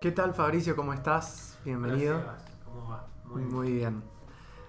[0.00, 0.74] ¿Qué tal Fabricio?
[0.76, 1.58] ¿Cómo estás?
[1.62, 2.24] Bienvenido.
[2.64, 3.06] ¿Cómo va?
[3.26, 4.02] Muy, bien.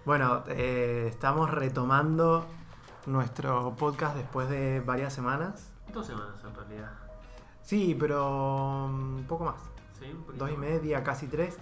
[0.03, 2.45] Bueno, eh, estamos retomando
[3.05, 5.71] nuestro podcast después de varias semanas.
[5.93, 6.91] Dos semanas en realidad.
[7.61, 9.70] Sí, pero mm, un poco más.
[10.01, 10.07] ¿Sí?
[10.29, 10.61] Un Dos y más.
[10.61, 11.59] media, casi tres.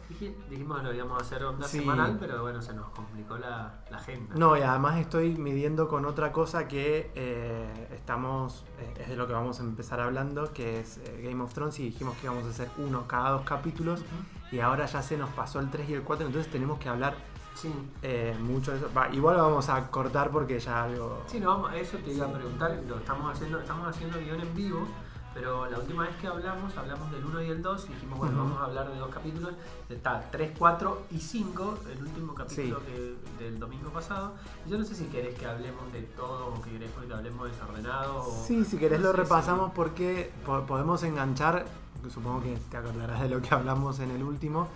[0.49, 1.79] Dijimos que lo íbamos a hacer onda Sí.
[1.79, 4.33] semanal, pero bueno, se nos complicó la, la agenda.
[4.35, 9.27] No, y además estoy midiendo con otra cosa que eh, estamos, eh, es de lo
[9.27, 12.45] que vamos a empezar hablando, que es eh, Game of Thrones y dijimos que íbamos
[12.45, 14.55] a hacer uno cada dos capítulos Ujú.
[14.55, 17.15] y ahora ya se nos pasó el 3 y el 4, entonces tenemos que hablar
[17.55, 17.73] Sí.
[18.03, 18.89] eh, mucho de eso.
[18.97, 21.23] Va, igual lo vamos a cortar porque ya algo...
[21.27, 24.87] Sí, no, eso te iba a preguntar, lo estamos haciendo, estamos haciendo guion en vivo,
[25.33, 28.37] pero la última vez que hablamos, hablamos del 1 y el 2 y dijimos, bueno,
[28.37, 29.53] vamos a hablar de dos capítulos,
[29.87, 32.85] está 3, 4 y 5, el último capítulo Sí.
[32.85, 34.33] que- del domingo pasado.
[34.65, 37.49] Y yo no sé si querés que hablemos de todo o que querés que hablemos
[37.51, 38.23] desordenado.
[38.23, 41.65] o- Sí, si querés no lo si- repasamos porque po- podemos enganchar,
[42.11, 44.67] supongo que te acordarás de lo que hablamos en el último,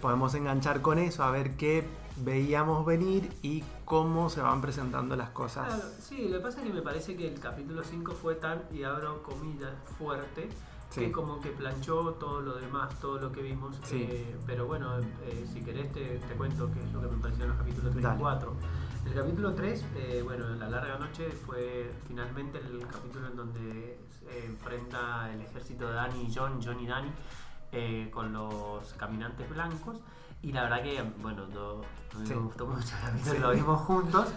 [0.00, 5.30] podemos enganchar con eso, a ver qué veíamos venir y cómo se van presentando las
[5.30, 5.66] cosas.
[5.66, 8.62] Claro, sí, lo que pasa es que me parece que el capítulo 5 fue tan,
[8.72, 10.48] y abro comillas, fuerte,
[10.90, 11.00] Sí.
[11.00, 13.74] que como que planchó todo lo demás, todo lo que vimos.
[13.82, 14.06] Sí.
[14.08, 17.44] eh, pero bueno, eh, si querés te, te cuento qué es lo que me pareció
[17.44, 18.16] en los capítulos 3 Dale.
[18.16, 18.52] y 4.
[19.06, 24.46] El capítulo 3, eh, bueno, La Larga Noche fue finalmente el capítulo en donde se
[24.46, 27.10] enfrenta el ejército de Dani y John, John y Dani,
[27.72, 29.96] eh, con los caminantes blancos.
[30.44, 31.80] Y la verdad que, bueno, no,
[32.24, 32.30] Sí.
[32.34, 33.40] me gustó mucho capítulo, Sí.
[33.40, 34.28] lo vimos juntos.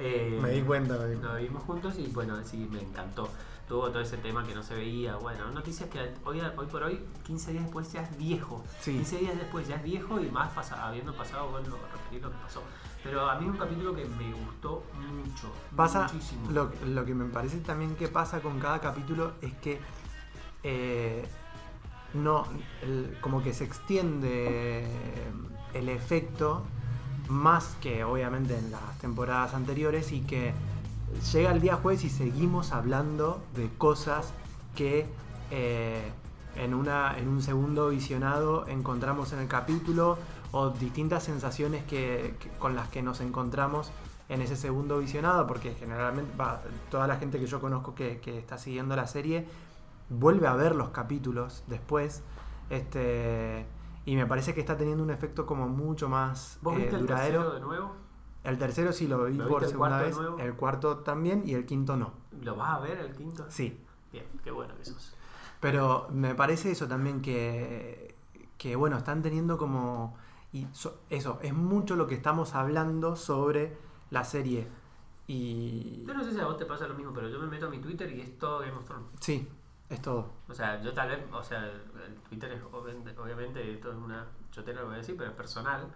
[0.00, 1.32] eh, me di cuenta, me di cuenta.
[1.34, 3.28] lo vimos juntos y bueno, sí, me encantó.
[3.66, 5.16] Tuvo todo ese tema que no se veía.
[5.16, 8.64] Bueno, noticias que hoy, hoy por hoy, 15 días después ya es viejo.
[8.80, 8.92] Sí.
[8.92, 12.36] 15 días después ya es viejo y más pasa, habiendo pasado, bueno, repetir lo que
[12.38, 12.62] pasó.
[13.02, 15.52] Pero a mí es un capítulo que me gustó mucho.
[15.76, 16.50] Pasa, muchísimo.
[16.52, 19.80] lo, lo que me parece también que pasa con cada capítulo es que
[20.62, 21.26] eh,
[22.14, 22.46] no,
[23.20, 24.84] como que se extiende
[25.74, 26.62] el efecto
[27.28, 30.52] más que obviamente en las temporadas anteriores y que
[31.32, 34.32] llega el día jueves y seguimos hablando de cosas
[34.74, 35.06] que
[35.50, 36.10] eh,
[36.56, 40.18] en, una, en un segundo visionado encontramos en el capítulo
[40.52, 43.90] o distintas sensaciones que, con las que nos encontramos
[44.30, 46.32] en ese segundo visionado, porque generalmente
[46.90, 49.46] toda la gente que yo conozco que está siguiendo la serie
[50.10, 52.22] vuelve a ver los capítulos después.
[52.70, 53.66] Este,
[54.04, 57.06] y me parece que está teniendo un efecto como mucho más ¿Vos eh, viste el
[57.06, 57.92] tercero de nuevo?
[58.44, 60.38] El tercero sí lo vi ¿Lo por segunda vez, nuevo?
[60.38, 62.12] el cuarto también y el quinto no.
[62.42, 63.44] ¿Lo vas a ver el quinto?
[63.48, 63.78] Sí,
[64.12, 65.14] Bien, qué bueno que sos.
[65.60, 68.14] pero me parece eso también que,
[68.56, 70.16] que bueno, están teniendo como...
[70.52, 73.76] Y so- eso, es mucho lo que estamos hablando sobre
[74.10, 74.66] la serie.
[75.26, 76.04] Y...
[76.06, 77.68] Yo no sé si a vos te pasa lo mismo, pero yo me meto a
[77.70, 79.08] mi Twitter y es todo Game of Thrones.
[79.20, 79.46] Sí,
[79.90, 80.30] es todo.
[80.48, 82.62] O sea, yo tal vez, o sea, el Twitter es
[83.16, 85.86] obviamente, esto es una chotera lo voy a decir, pero es personal.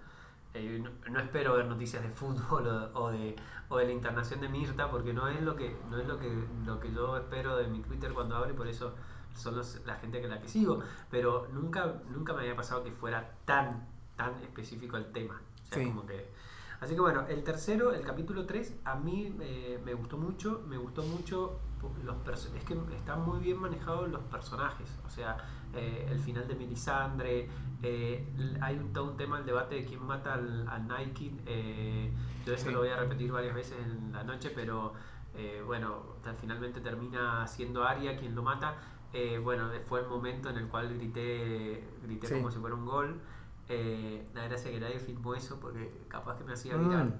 [0.54, 3.34] Eh, no, no espero ver noticias de fútbol o, o de,
[3.70, 6.30] o de la internación de Mirta porque no es lo que no es lo que
[6.66, 8.92] lo que yo espero de mi Twitter cuando abro y por eso
[9.34, 10.80] son los- la gente que la que sigo.
[11.10, 15.40] Pero nunca nunca me había pasado que fuera tan tan específico el tema.
[15.64, 15.88] O sea, Sí.
[15.88, 16.30] como que
[16.80, 20.76] Así que bueno, el tercero, el capítulo 3, a mí eh, me gustó mucho, me
[20.76, 21.60] gustó mucho
[22.04, 22.16] los
[22.54, 25.36] es que están muy bien manejados los personajes, o sea,
[25.74, 27.48] eh, el final de Melisandre,
[27.82, 28.26] eh,
[28.60, 32.12] hay un, todo un tema, el debate de quién mata al, al Nike, eh,
[32.46, 32.72] yo eso Sí.
[32.72, 34.92] lo voy a repetir varias veces en la noche, pero
[35.34, 36.02] eh, bueno,
[36.40, 38.76] finalmente termina siendo Arya quien lo mata,
[39.44, 42.34] bueno, fue el momento en el cual grité, grité Sí.
[42.34, 43.20] como si fuera un gol.
[44.34, 47.12] La gracia que nadie filmó eso porque capaz que me hacía Mm.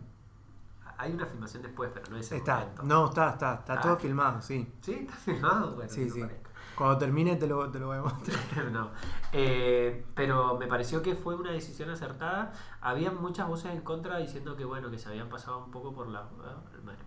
[1.02, 2.82] Hay una filmación después, pero no es el Está, momento.
[2.84, 4.72] no, está, está, está Ah, todo filmado, sí.
[4.80, 4.92] ¿Sí?
[5.00, 5.74] ¿Está filmado?
[5.74, 6.20] Bueno, Sí, sí.
[6.20, 6.50] parezco.
[6.76, 8.38] Cuando termine te lo, te lo voy a mostrar.
[8.72, 8.90] no.
[9.32, 12.52] Eh, pero me pareció que fue una decisión acertada.
[12.80, 16.08] Había muchas voces en contra diciendo que bueno, que se habían pasado un poco por
[16.08, 16.98] la bueno,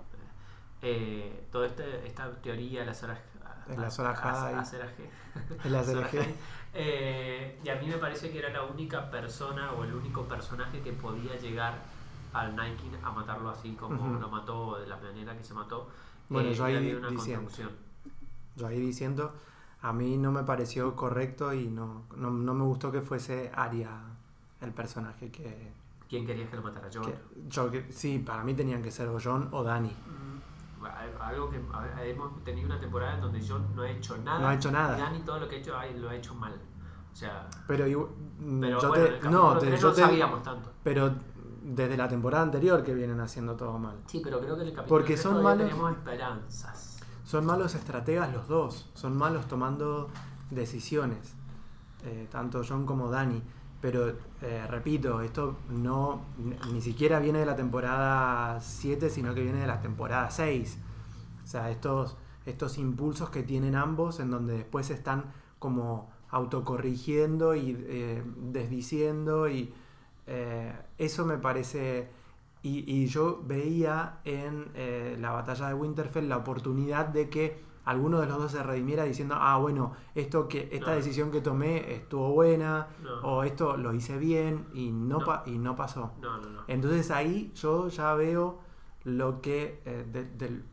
[0.82, 3.20] eh, toda este- esta teoría de la Zora
[3.68, 3.88] De la.
[3.88, 5.10] Azora G.
[5.64, 6.12] En la CRG.
[6.20, 6.36] High.
[6.74, 10.82] Eh, y a mí me parece que era la única persona o el único personaje
[10.82, 11.74] que podía llegar
[12.36, 14.20] al Nike a matarlo así como Ujú.
[14.20, 15.88] lo mató, de la manera que se mató.
[16.30, 17.50] Bueno, Eh, yo ahí había una diciendo.
[18.56, 19.34] Yo ahí diciendo,
[19.82, 23.90] a mí no me pareció correcto y no, no, no me gustó que fuese Aria
[24.62, 25.72] el personaje que,
[26.10, 26.90] ¿Quién querías que lo matara?
[26.90, 27.02] Yo.
[27.02, 27.16] que-
[27.50, 29.90] yo que sí, para mí tenían que ser o John o Dani.
[29.90, 30.86] Mm,
[31.20, 34.40] Algo que a hemos tenido una temporada en donde John no ha hecho nada.
[34.40, 34.96] No ha hecho nada.
[34.98, 36.54] Y Dani todo lo que ha hecho lo ha hecho mal.
[37.12, 37.88] O sea, Pero
[38.62, 40.72] pero yo bueno, en te, no, te- yo no te- sabíamos tanto.
[40.84, 41.12] pero
[41.68, 43.96] desde la temporada anterior que vienen haciendo todo mal.
[44.06, 47.00] Sí, pero creo que el capítulo Porque son malos- tenemos esperanzas.
[47.24, 50.10] Son malos estrategas los dos, son malos tomando
[50.52, 51.34] decisiones.
[52.08, 53.42] eh, tanto John como Dani.
[53.82, 54.10] Pero
[54.42, 56.22] eh, repito, esto no
[56.72, 60.78] ni siquiera viene de la temporada 7, sino que viene de la temporada 6.
[61.44, 62.16] O sea, estos,
[62.46, 69.74] estos impulsos que tienen ambos, en donde después están como autocorrigiendo y eh, desdiciendo, y
[70.28, 72.10] eh, eso me parece.
[72.64, 78.20] Y, y yo veía en eh, la batalla de Winterfell la oportunidad de que alguno
[78.20, 80.96] de los dos se redimiera diciendo, ah, bueno, esto que, esta No.
[80.96, 83.20] decisión que tomé estuvo buena, No.
[83.22, 85.26] o esto lo hice bien, y no, No.
[85.26, 86.14] pa- y no pasó.
[86.20, 86.62] No, no, no.
[86.68, 88.60] Entonces ahí yo ya veo
[89.04, 90.64] lo que, eh, de-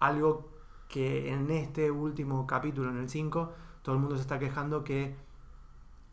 [0.00, 0.48] algo
[0.88, 5.14] que en este último capítulo, en el 5, todo el mundo se está quejando que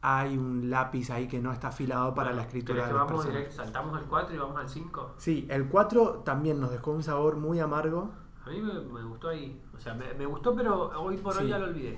[0.05, 2.99] hay un lápiz ahí que no está afilado para Bueno, la escritura ¿querés de que
[2.99, 3.53] los vamos personajes.
[3.53, 5.13] direct- saltamos al 4 y vamos al 5?
[5.17, 8.11] Sí, el 4 también nos dejó un sabor muy amargo.
[8.45, 9.57] A mí me, me gustó ahí.
[9.73, 11.49] O sea, me, me gustó, pero hoy por hoy Sí.
[11.49, 11.97] ya lo olvidé.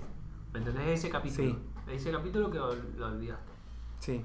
[0.53, 0.99] ¿Me entendés?
[0.99, 1.47] Ese capítulo.
[1.49, 1.57] Sí.
[1.91, 3.51] Ese capítulo que lo olvidaste.
[3.99, 4.23] Sí.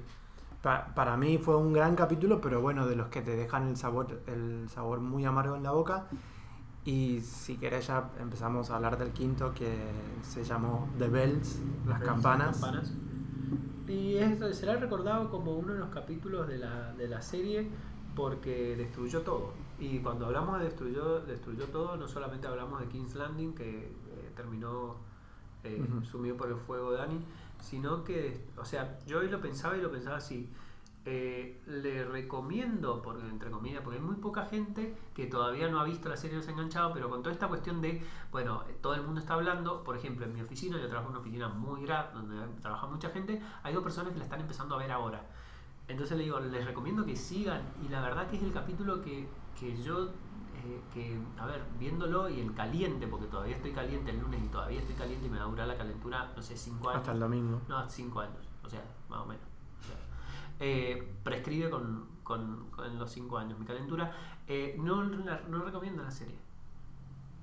[0.61, 3.77] Pa- para mí fue un gran capítulo, pero bueno, de los que te dejan el
[3.77, 6.05] sabor, el sabor muy amargo en la boca.
[6.85, 9.75] Y si querés ya empezamos a hablar del quinto que
[10.21, 12.59] se llamó The Bells, las Las campanas.
[12.59, 12.93] campanas.
[13.91, 17.67] Y es- será recordado como uno de los capítulos de la, de la serie
[18.15, 19.53] porque destruyó todo.
[19.79, 24.31] Y cuando hablamos de destruyó, destruyó todo, no solamente hablamos de King's Landing, que eh,
[24.35, 24.95] terminó
[25.63, 27.19] eh, sumido por el fuego Dani,
[27.59, 30.49] sino que, o sea, yo hoy lo pensaba y lo pensaba así.
[31.03, 35.83] Eh, le recomiendo, porque, entre comillas, porque hay muy poca gente que todavía no ha
[35.83, 38.93] visto la serie, no se ha enganchado, pero con toda esta cuestión de, bueno, todo
[38.93, 41.83] el mundo está hablando, por ejemplo, en mi oficina, yo trabajo en una oficina muy
[41.85, 45.25] grande, donde trabaja mucha gente, hay dos personas que la están empezando a ver ahora.
[45.87, 49.27] Entonces le digo, les recomiendo que sigan, y la verdad que es el capítulo que,
[49.59, 54.19] que yo, eh, que, a ver, viéndolo y en caliente, porque todavía estoy caliente el
[54.19, 56.89] lunes y todavía estoy caliente y me va a durar la calentura, no sé, cinco
[56.89, 56.99] años.
[56.99, 57.59] Hasta el domingo.
[57.67, 59.50] No, cinco años, o sea, más o menos.
[60.61, 64.15] Eh, prescribe con, con, con los cinco años mi calentura.
[64.47, 66.35] Eh, no, no recomiendo la serie.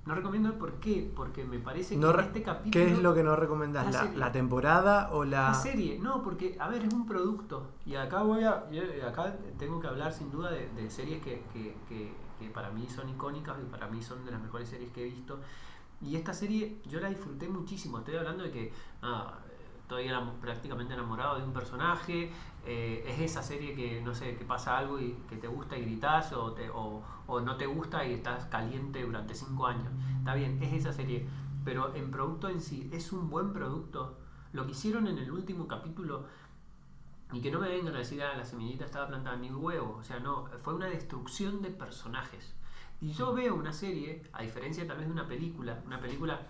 [0.06, 1.12] No recomiendo, ¿por qué?
[1.14, 2.72] Porque me parece que No en este capítulo...
[2.72, 3.92] ¿Qué es lo que no recomendás?
[3.92, 5.48] La ¿La, temporada o la.?
[5.48, 7.72] La serie, no, porque, a ver, es un producto.
[7.84, 8.64] Y acá voy a.
[8.72, 12.70] eh, acá tengo que hablar sin duda de, de series que, que, que, que para
[12.70, 15.40] mí son icónicas y para mí son de las mejores series que he visto.
[16.00, 17.98] Y esta serie yo la disfruté muchísimo.
[17.98, 18.72] Estoy hablando de que eh,
[19.88, 20.10] estoy
[20.42, 22.30] prácticamente enamorado de un personaje.
[22.66, 25.82] eh, es esa serie que, no sé, que pasa algo y que te gusta y
[25.82, 29.88] gritas o, te, o, o no te gusta y estás caliente durante cinco años.
[30.18, 31.26] Está bien, es esa serie.
[31.64, 34.18] Pero en producto en sí, es un buen producto.
[34.52, 36.26] Lo que hicieron en el último capítulo
[37.32, 39.96] y que no me vengan a decir, ah, la semillita estaba plantada en mi huevo.
[39.98, 42.54] O sea, no, fue una destrucción de personajes.
[43.00, 46.40] Y yo veo una serie, a diferencia tal vez de una película, una película,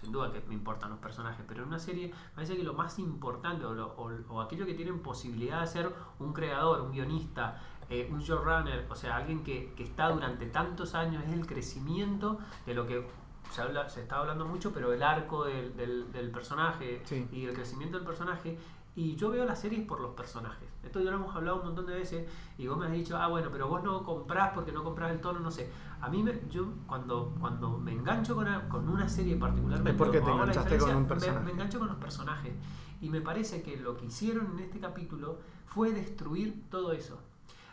[0.00, 2.98] sin duda que me importan los personajes, pero en una serie parece que lo más
[2.98, 7.60] importante o, lo- o- o aquello que tienen posibilidad de ser un creador, un guionista,
[7.88, 12.38] eh, un showrunner, o sea, alguien que, que está durante tantos años, es el crecimiento
[12.66, 13.06] de lo que
[13.50, 17.28] se, habla, se está hablando mucho, pero el arco del, del- del personaje Sí.
[17.32, 18.58] y el crecimiento del personaje.
[18.96, 20.68] Y yo veo las series por los personajes.
[20.82, 22.28] Esto ya lo hemos hablado un montón de veces
[22.58, 25.20] y vos me has dicho, ah, bueno, pero vos no comprás porque no comprás el
[25.20, 25.70] tono, no sé.
[26.00, 29.96] A mí, me, yo cuando, cuando me engancho con, a- con una serie particularmente, Es
[29.96, 31.44] porque te enganchaste con un me- personaje.
[31.44, 32.52] Me, engancho con los personajes.
[33.00, 37.18] Y me parece que lo que hicieron en este capítulo fue destruir todo eso.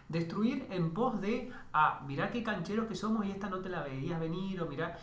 [0.10, 3.82] Destruir en pos de, ah, mirá qué cancheros que somos y esta no te la
[3.84, 4.98] veías venir, o mirá.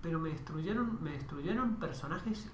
[0.00, 2.50] Pero me destruyeron, me destruyeron personajes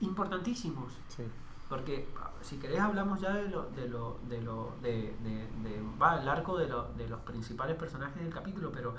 [0.00, 0.92] importantísimos.
[1.08, 1.24] Sí.
[1.70, 6.20] Porque ah, si querés hablamos ya de lo, de lo, de lo, de, de- va,
[6.20, 8.94] el arco de, lo- de los principales personajes del capítulo, pero,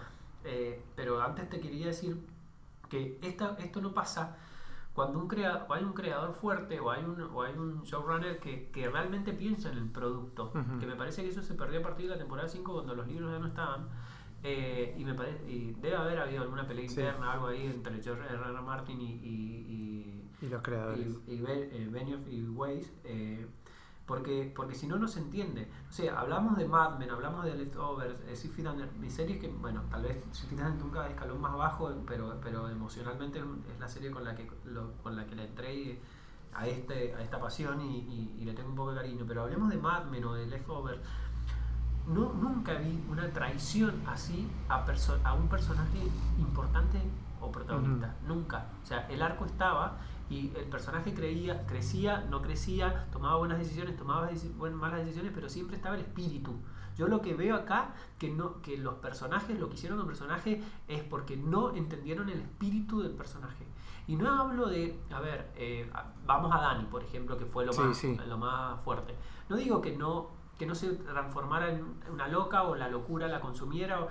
[0.46, 2.18] eh, pero antes te quería decir
[2.90, 4.38] que esta, esto no pasa
[4.94, 8.40] cuando un crea, o hay un creador fuerte o hay un, o hay un showrunner
[8.40, 10.52] que, que realmente piensa en el producto.
[10.80, 13.08] Que me parece que eso se perdió a partir de la temporada 5 cuando los
[13.08, 13.88] libros ya no estaban.
[14.44, 17.00] Eh, y me parece y debe haber habido alguna pelea Sí.
[17.00, 18.34] interna, algo ahí entre George R.
[18.36, 18.62] R.
[18.62, 21.08] Martin y- y- y Y los creadores.
[21.28, 23.48] y, y eh, Benioff y Weiss, eh,
[24.06, 25.70] porque, porque si no, no se entiende.
[25.90, 28.36] O sea, hablamos de Mad Men, hablamos de Leftovers, eh,
[28.68, 33.40] Under, mis series que, bueno, tal vez Under nunca escalón más bajo, pero, pero emocionalmente
[33.40, 36.00] es la serie con la que, lo- con la que le entré
[36.54, 39.24] a, este, a esta pasión y, y- y le tengo un poco de cariño.
[39.28, 41.00] Pero hablemos de Mad Men o de Leftovers.
[42.08, 46.00] No, nunca vi una traición así a, perso- a un personaje
[46.40, 47.00] importante
[47.40, 48.66] o protagonista, nunca.
[48.84, 49.98] O sea, el arco estaba
[50.32, 54.30] y el personaje creía, crecía, no crecía, tomaba buenas decisiones, tomaba
[54.72, 56.56] malas decisiones, pero siempre estaba el espíritu.
[56.98, 60.64] Yo lo que veo acá, que, no, que los personajes, lo que hicieron con personaje,
[60.88, 63.68] es porque no entendieron el espíritu del personaje.
[64.08, 65.92] Y no hablo de, a ver, eh,
[66.26, 69.14] vamos a Dani, por ejemplo, que fue lo, más, lo más fuerte.
[69.50, 73.42] No digo que no, que no se transformara en una loca o la locura la
[73.42, 74.08] consumiera.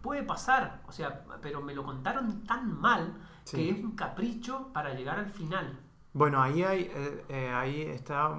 [0.00, 3.14] puede pasar, o sea, pero me lo contaron tan mal
[3.50, 5.78] que es un capricho para llegar al final.
[6.12, 8.38] Bueno, ahí, hay, eh, eh, ahí está,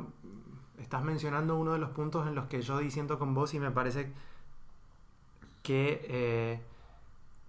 [0.80, 3.70] estás mencionando uno de los puntos en los que yo disiento con vos y me
[3.70, 4.14] parece
[5.62, 6.62] que eh,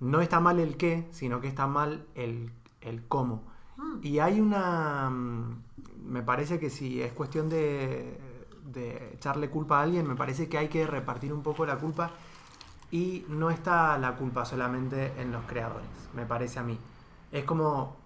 [0.00, 3.44] no está mal el qué, sino que está mal el, el cómo.
[3.76, 3.98] Mm.
[4.02, 5.10] Y hay una...
[5.10, 5.62] Mm,
[6.06, 8.18] me parece que si es cuestión de,
[8.64, 12.10] de echarle culpa a alguien, me parece que hay que repartir un poco la culpa
[12.90, 16.78] y no está la culpa solamente en los creadores, me parece a mí
[17.32, 17.96] es como,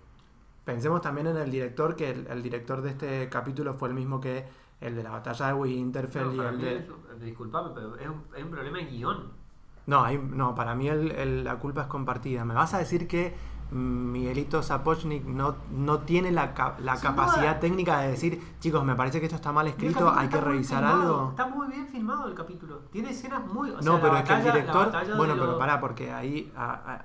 [0.64, 4.44] pensemos también en el director, que el, director de este capítulo fue el mismo que
[4.80, 6.86] el de la batalla de Winterfell y el de...
[7.20, 9.40] disculpame, pero es un, es un problema de guion.
[9.86, 12.44] No, hay, no, para mí la culpa es compartida.
[12.44, 13.34] ¿Me vas a decir que
[13.72, 19.26] Miguelito Sapochnik no, no tiene la, la capacidad técnica de decir, chicos, me parece que
[19.26, 21.30] esto está mal escrito, hay que revisar algo.
[21.30, 23.72] Está muy bien filmado el capítulo, tiene escenas muy...
[23.82, 24.92] no, pero es que el director...
[25.16, 26.52] Bueno, pero pará, porque ahí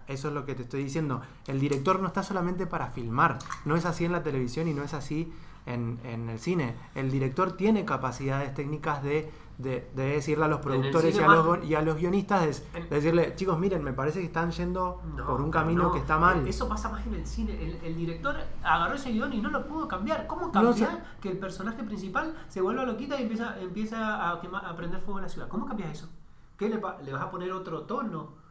[0.08, 1.22] eso es lo que te estoy diciendo.
[1.48, 4.84] El director no está solamente para filmar, no es así en la televisión y no
[4.84, 5.32] es así
[5.66, 6.76] en, en el cine.
[6.96, 11.76] El director tiene capacidades técnicas de de, decirle a los productores y a los, y
[11.76, 15.92] a los, guionistas, de, decirle, chicos, miren, me parece que están yendo por un camino
[15.92, 16.48] que está mal.
[16.48, 17.80] Eso pasa más en el cine.
[17.84, 20.28] El, director agarró ese guion y no lo pudo cambiar.
[20.28, 24.76] ¿Cómo cambiar que el personaje principal se vuelva loquita y empieza, empieza a, quemar, a
[24.76, 25.48] prender fuego en la ciudad?
[25.48, 26.10] ¿Cómo cambias eso?
[26.58, 28.46] ¿Qué le, le vas a poner otro tono?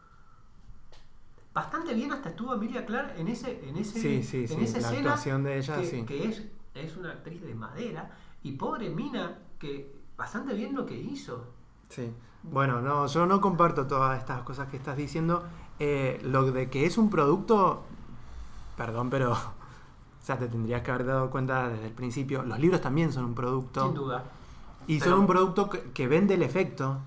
[1.53, 5.59] Bastante bien hasta estuvo Emilia Clark en ese en ese en esa la actuación de
[5.59, 6.45] ella, que, que es,
[6.75, 8.11] es una actriz de madera
[8.43, 11.45] y pobre Mina que bastante bien lo que hizo.
[11.89, 12.13] Sí.
[12.43, 15.45] Bueno, no, yo no comparto todas estas cosas que estás diciendo.
[15.79, 17.83] Eh, lo de que es un producto,
[18.77, 19.33] perdón, pero
[20.25, 22.43] o sea, te tendrías que haber dado cuenta desde el principio.
[22.43, 23.83] Los libros también son un producto.
[23.83, 24.25] Sin duda.
[24.87, 26.99] Y son un producto que, vende el efecto,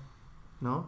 [0.60, 0.86] ¿no?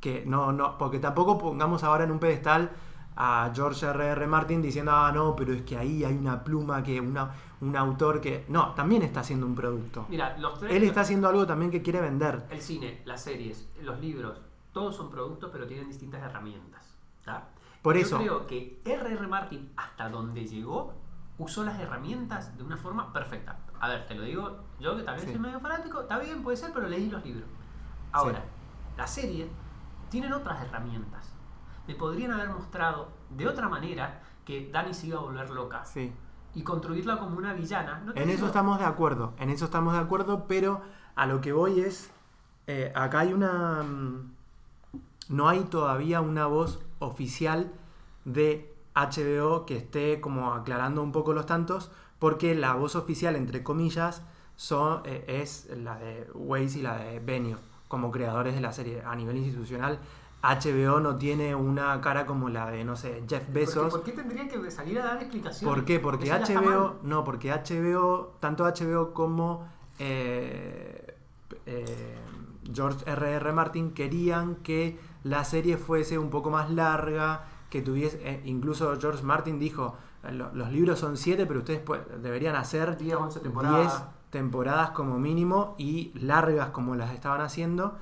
[0.00, 2.70] Que no, no, porque tampoco pongamos ahora en un pedestal
[3.14, 4.12] a George R.R.
[4.12, 4.26] R.
[4.26, 8.20] Martin diciendo, ah, no, pero es que ahí hay una pluma que, una, un autor
[8.20, 8.44] que.
[8.48, 10.06] No, también está haciendo un producto.
[10.08, 12.46] Mira, los tres, Él está haciendo algo también que quiere vender.
[12.50, 14.40] El cine, las series, los libros,
[14.72, 16.96] todos son productos, pero tienen distintas herramientas.
[17.82, 18.18] Por Yo eso.
[18.18, 19.26] creo que R.R.
[19.28, 20.94] Martin, hasta donde llegó,
[21.38, 23.58] usó las herramientas de una forma perfecta.
[23.78, 26.72] A ver, te lo digo yo que también soy medio fanático, está bien, puede ser,
[26.72, 27.48] pero leí los libros.
[28.12, 28.42] Ahora,
[28.96, 29.48] la serie
[30.08, 31.32] tienen otras herramientas.
[31.86, 35.84] Me podrían haber mostrado de otra manera que Dani se iba a volver loca.
[35.84, 36.12] Sí
[36.54, 38.02] y construirla como una villana.
[38.14, 40.80] en eso estamos de acuerdo, en eso estamos de acuerdo, pero
[41.14, 42.10] a lo que voy es,
[42.66, 43.82] eh, acá hay una...
[43.82, 44.32] Mm,
[45.28, 47.70] no hay todavía una voz oficial
[48.24, 53.62] de HBO que esté como aclarando un poco los tantos, porque la voz oficial, entre
[53.62, 54.22] comillas,
[54.56, 59.02] son, eh, es la de Weiss y la de Benioff, como creadores de la serie
[59.04, 60.00] a nivel institucional.
[60.42, 63.92] HBO no tiene una cara como la de, no sé, Jeff Bezos.
[63.92, 65.74] ¿Por qué, tendría que salir a dar explicaciones?
[65.74, 66.00] ¿Por qué?
[66.00, 69.68] Porque, HBO, no, porque HBO, tanto HBO como
[69.98, 71.14] eh,
[71.66, 72.18] eh,
[72.72, 73.36] George R.R.
[73.36, 73.52] R.
[73.52, 79.22] Martin querían que la serie fuese un poco más larga, que tuviese, eh, incluso George
[79.22, 79.96] Martin dijo,
[80.32, 81.82] los libros son siete, pero ustedes
[82.22, 84.04] deberían hacer 10 temporadas.
[84.30, 87.96] temporadas como mínimo y largas como las estaban haciendo.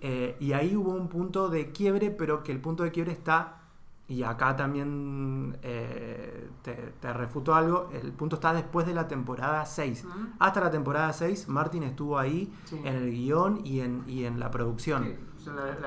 [0.00, 3.62] Eh, y ahí hubo un punto de quiebre, pero que el punto de quiebre está,
[4.06, 10.06] y acá también eh, te, refuto algo, el punto está después de la temporada 6.
[10.38, 12.50] Hasta la temporada 6, Martin estuvo ahí
[12.84, 15.16] en el guion y en, y en la producción.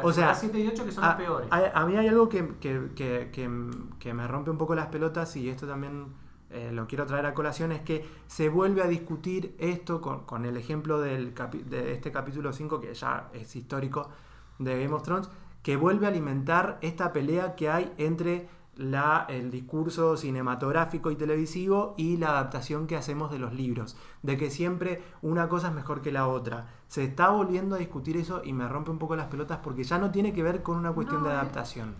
[0.03, 1.47] o sea, 7 y 8 que son a, peores.
[1.51, 6.07] A, mí hay algo que, que me rompe un poco las pelotas y esto también
[6.51, 10.57] eh, lo quiero traer a colación, es que se vuelve a discutir esto con, el
[10.57, 11.33] ejemplo de
[11.93, 14.09] este capítulo 5, que ya es histórico
[14.59, 15.29] de Game of Thrones,
[15.63, 21.93] que vuelve a alimentar esta pelea que hay entre la, el discurso cinematográfico y televisivo
[21.97, 26.01] y la adaptación que hacemos de los libros, de que siempre una cosa es mejor
[26.01, 26.67] que la otra.
[26.87, 29.97] Se está volviendo a discutir eso y me rompe un poco las pelotas porque ya
[29.97, 31.95] no tiene que ver con una cuestión de eh, adaptación.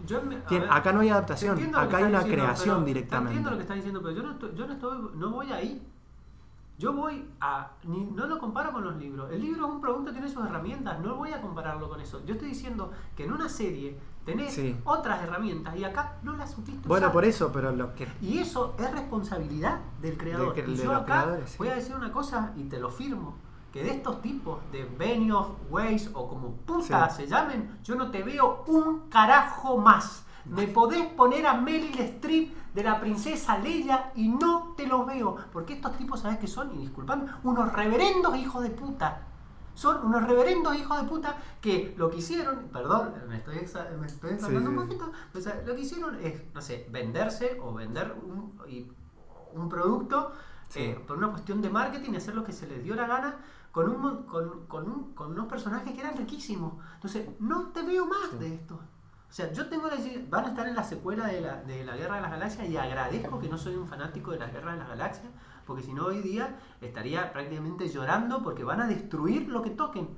[0.70, 3.38] acá no hay adaptación, acá hay una creación directamente.
[3.38, 5.82] Entiendo lo que está diciendo, pero yo no, yo no, estoy, no voy ahí.
[6.82, 7.74] Yo voy a.
[7.84, 9.32] ni- no lo comparo con los libros.
[9.32, 11.00] El libro es un producto, tiene sus herramientas.
[11.00, 12.26] No voy a compararlo con eso.
[12.26, 14.76] Yo estoy diciendo que en una serie tenés Sí.
[14.84, 17.14] otras herramientas y acá no las supiste Bueno, usar.
[17.14, 18.08] por eso, pero lo que.
[18.20, 20.56] Y eso es responsabilidad del creador.
[20.56, 21.56] De yo acá sí.
[21.60, 23.36] voy a decir una cosa y te lo firmo.
[23.72, 27.18] Que de estos tipos, de Benioff, Weiss o como puta Sí.
[27.24, 30.26] se llamen, yo no te veo un carajo más.
[30.46, 35.36] Me podés poner a Meryl Streep de la princesa Leia y no te lo veo.
[35.52, 36.74] Porque estos tipos, ¿sabes qué son?
[36.76, 39.28] Y disculpame, unos reverendos hijos de puta.
[39.74, 44.08] Son unos reverendos hijos de puta que lo que hicieron, perdón, me estoy, exa- me
[44.08, 44.76] estoy exagerando sí.
[44.78, 45.12] un poquito,
[45.66, 48.92] lo que hicieron es, no sé, venderse o vender un, y-
[49.54, 50.34] un producto
[50.68, 50.80] Sí.
[50.82, 53.36] eh, por una cuestión de marketing y hacer lo que se les dio la gana
[53.72, 56.74] con, un, con, con un- con unos personajes que eran riquísimos.
[56.96, 58.38] Entonces, no te veo más Sí.
[58.40, 58.80] de esto.
[59.32, 59.96] O sea, yo tengo la
[60.30, 62.76] van a estar en la secuela de la, de la Guerra de las Galaxias y
[62.76, 65.32] agradezco que no soy un fanático de la Guerra de las Galaxias,
[65.66, 70.10] porque si no hoy día estaría prácticamente llorando porque van a destruir lo que toquen.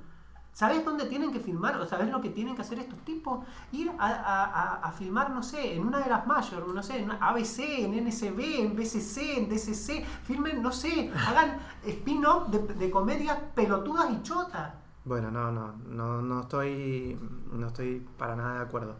[0.52, 1.76] ¿Sabes dónde tienen que filmar?
[1.80, 3.44] ¿O sabes lo que tienen que hacer estos tipos?
[3.70, 7.10] Ir a, a- a- filmar, no sé, en una de las mayores, no sé, en
[7.12, 14.10] ABC, en NSB, en BCC, en DCC, filmen, no sé, hagan spin-off de comedias pelotudas
[14.12, 14.74] y chotas.
[15.04, 17.18] Bueno, no, no, no, no estoy,
[17.52, 18.96] no estoy para nada de acuerdo.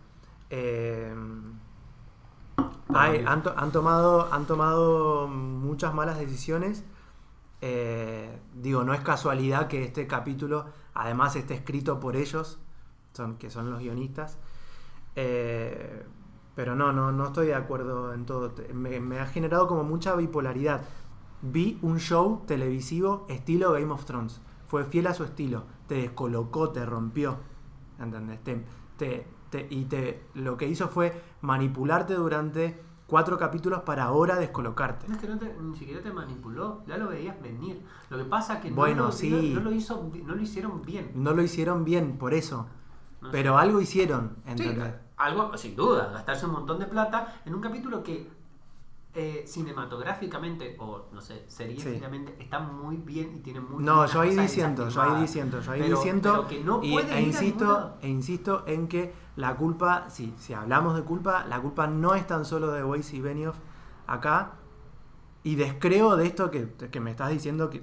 [0.51, 1.15] Eh,
[2.93, 6.85] hay- han, to- han tomado, han tomado muchas malas decisiones.
[7.61, 12.59] Eh, digo, no es casualidad que este capítulo, además, esté escrito por ellos,
[13.15, 14.39] son, que son los guionistas.
[15.17, 16.05] Eh,
[16.57, 18.55] pero no, no, no estoy de acuerdo en todo.
[18.75, 20.83] Me, me ha generado como mucha bipolaridad.
[21.43, 24.41] Vi un show televisivo estilo Game of Thrones.
[24.69, 25.65] Fue fiel a su estilo.
[25.89, 27.37] Te descolocó, te rompió.
[27.99, 28.43] ¿Entendés?
[28.43, 28.65] Te,
[28.97, 35.07] te- te- y te, lo que hizo fue manipularte durante cuatro capítulos para ahora descolocarte.
[35.09, 37.83] No es que no te- ni siquiera te manipuló, ya lo veías venir.
[38.11, 39.53] Lo que pasa es que Bueno, no, lo, sí.
[39.55, 41.13] no, no lo hizo, no lo hicieron bien.
[41.15, 42.67] No lo hicieron bien, por eso.
[43.21, 43.63] No Pero sé.
[43.63, 44.95] algo hicieron, Sí, ¿entendés?
[45.17, 48.29] algo, sin duda, gastarse un montón de plata en un capítulo que
[49.17, 54.35] eh, cinematográficamente o no sé, seriamente está muy bien y tiene muy No, yo ahí
[54.37, 57.97] disiento, yo ahí disiento, yo ahí Pero- disiento pero que no y- puede e insisto,
[58.03, 62.27] e insisto en que la culpa, sí, si hablamos de culpa, la culpa no es
[62.27, 63.57] tan solo de Weiss y Benioff
[64.07, 64.53] acá
[65.45, 67.83] y descreo de esto que, que me estás diciendo que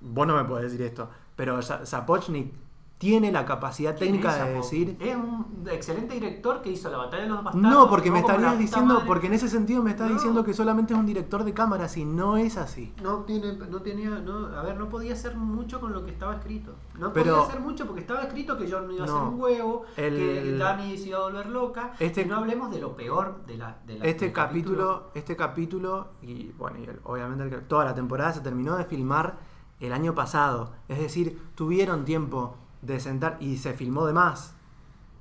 [0.00, 2.52] vos no me podés decir esto, pero Sapochnik
[2.98, 7.24] tiene la capacidad ¿Quién técnica de decir Es un excelente director que hizo La Batalla
[7.24, 7.70] de los Bastardos.
[7.70, 9.06] no, porque me estarías diciendo, madre.
[9.06, 10.14] porque en ese sentido me estás No.
[10.14, 12.94] diciendo que solamente es un director de cámaras y no es así.
[13.02, 16.36] No, tiene, no tenía, no, a ver, no podía hacer mucho con lo que estaba
[16.36, 16.72] escrito.
[16.98, 19.18] No Pero- podía hacer mucho porque estaba escrito que John no iba a No.
[19.18, 21.92] ser un huevo, El- que Dani se iba a volver loca.
[21.98, 26.08] Este- y no hablemos de lo peor de la, de la Este capítulo, este capítulo,
[26.22, 29.36] y bueno, y el- obviamente el toda la temporada se terminó de filmar
[29.80, 30.72] el año pasado.
[30.88, 34.54] Es decir, tuvieron tiempo de sentar y se filmó de más.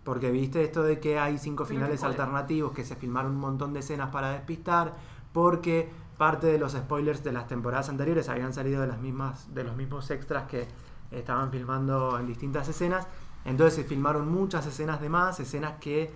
[0.03, 3.79] Porque viste esto de que hay cinco finales alternativos, que se filmaron un montón de
[3.79, 4.95] escenas para despistar,
[5.31, 9.63] porque parte de los spoilers de las temporadas anteriores habían salido de las mismas, de
[9.63, 10.67] los mismos extras que
[11.11, 13.07] estaban filmando en distintas escenas.
[13.45, 16.11] Entonces se filmaron muchas escenas de más, escenas que,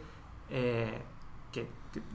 [0.50, 1.02] eh,
[1.52, 1.68] que-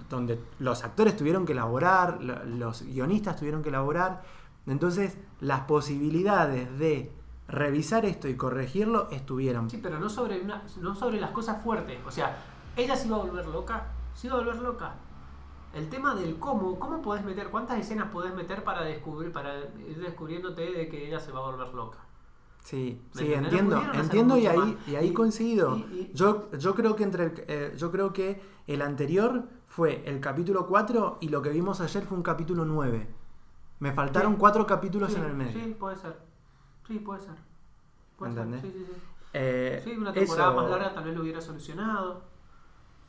[0.09, 4.23] donde los actores tuvieron que elaborar, lo- los guionistas tuvieron que elaborar.
[4.66, 7.11] Entonces las posibilidades de
[7.53, 9.71] revisar esto y corregirlo estuvieron.
[9.71, 11.99] Sí, pero no sobre, una, no sobre las cosas fuertes.
[12.07, 12.37] O sea,
[12.77, 13.87] ella se iba a volver loca.
[14.15, 14.95] Se iba a volver loca.
[15.75, 19.99] El tema del cómo, cómo podés meter, cuántas escenas podés meter para descubrir, para ir
[20.01, 21.99] descubriéndote de que ella se va a volver loca.
[22.62, 23.29] Sí, ¿Me sí?
[23.29, 25.77] No entiendo, entiendo y ahí, y ahí Y- coincido.
[25.79, 30.21] y- yo, yo creo que entre el- eh, yo creo que el anterior fue el
[30.21, 33.09] capítulo 4 y lo que vimos ayer fue un capítulo 9.
[33.81, 34.38] Me faltaron Sí.
[34.38, 35.53] cuatro capítulos Sí, en el medio.
[35.65, 36.17] Sí, puede ser.
[36.87, 37.35] Sí, puede ser.
[38.18, 38.42] Puede ser.
[38.45, 38.62] ¿Entendés?
[38.73, 39.01] Sí, sí, sí.
[39.35, 42.31] Eh, Sí, una temporada eso- más larga tal vez lo hubiera solucionado.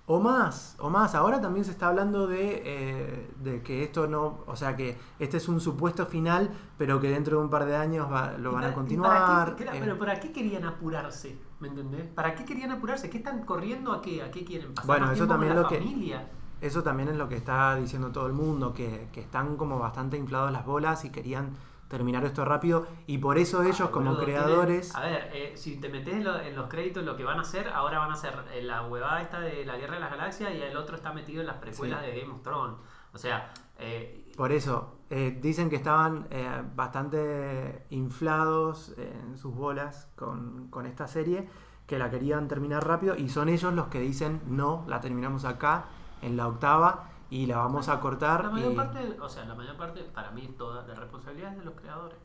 [0.05, 1.15] O más, o más.
[1.15, 5.38] Ahora también se está hablando de, eh, de que esto no, o sea que este
[5.38, 8.53] es un supuesto final, pero que dentro de un par de años va- lo ¿Y
[8.53, 9.45] van para- a continuar.
[9.45, 11.38] para qué- eh, pero ¿para qué querían apurarse?
[11.62, 12.05] ¿Me entendés?
[12.09, 13.09] ¿Para qué querían apurarse?
[13.09, 14.21] ¿Qué están corriendo a qué?
[14.21, 14.88] ¿A qué quieren pasar?
[14.88, 16.27] Bueno, más eso con también la lo que- familia?
[16.59, 20.17] Eso también es lo que está diciendo todo el mundo, que, que están como bastante
[20.17, 21.51] inflados las bolas y querían
[21.93, 22.88] terminar esto rápido.
[23.06, 24.91] Y por eso ellos Ay, como boludo, creadores...
[24.91, 27.38] tienen- a ver, eh, si te metes en, lo- en los créditos, lo que van
[27.38, 30.10] a hacer, ahora van a hacer eh, la huevada esta de la Guerra de las
[30.10, 32.08] Galaxias y el otro está metido en las precuelas Sí.
[32.12, 32.77] de Game of Thrones.
[33.13, 36.27] O sea, eh, Por eso, eh, dicen que estaban
[36.75, 41.47] bastante inflados en sus bolas con, con esta serie,
[41.86, 45.86] que la querían terminar rápido y son ellos los que dicen, no, la terminamos acá,
[46.23, 48.43] en la octava, y la vamos a cortar.
[48.43, 51.57] la mayor y- parte, o sea, la mayor parte, para mí, toda la responsabilidad es
[51.59, 52.19] de los creadores.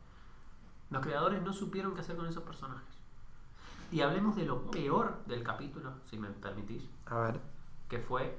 [0.91, 2.87] Los creadores no supieron qué hacer con esos personajes.
[3.91, 7.41] Y hablemos de lo peor del capítulo, si me permitís, A ver.
[7.89, 8.39] que fue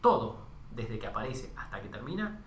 [0.00, 0.38] todo,
[0.72, 2.40] desde que aparece hasta que termina,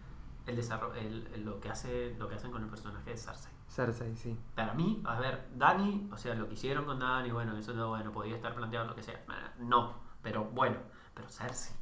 [0.45, 3.51] el desarrollo, el- el- lo, que hace, lo que hacen con el personaje de Cersei.
[3.69, 4.37] Cersei, sí.
[4.53, 7.87] Para mí, a ver, Dani, o sea, lo que hicieron con Dani, bueno, eso no,
[7.89, 9.23] bueno, podía estar planteado lo que sea.
[9.59, 10.77] No, pero bueno,
[11.13, 11.75] pero Cersei.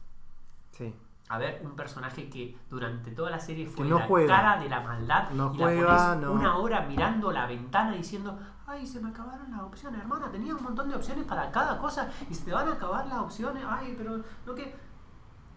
[0.74, 0.94] Sí.
[1.30, 4.36] A ver, un personaje que durante toda la serie fue no la juega.
[4.36, 8.86] cara de la maldad No y la no- una hora mirando la ventana diciendo, ay,
[8.86, 12.34] se me acabaron las opciones, hermana, tenía un montón de opciones para cada cosa y
[12.34, 14.76] se te van a acabar las opciones, ay, pero no que...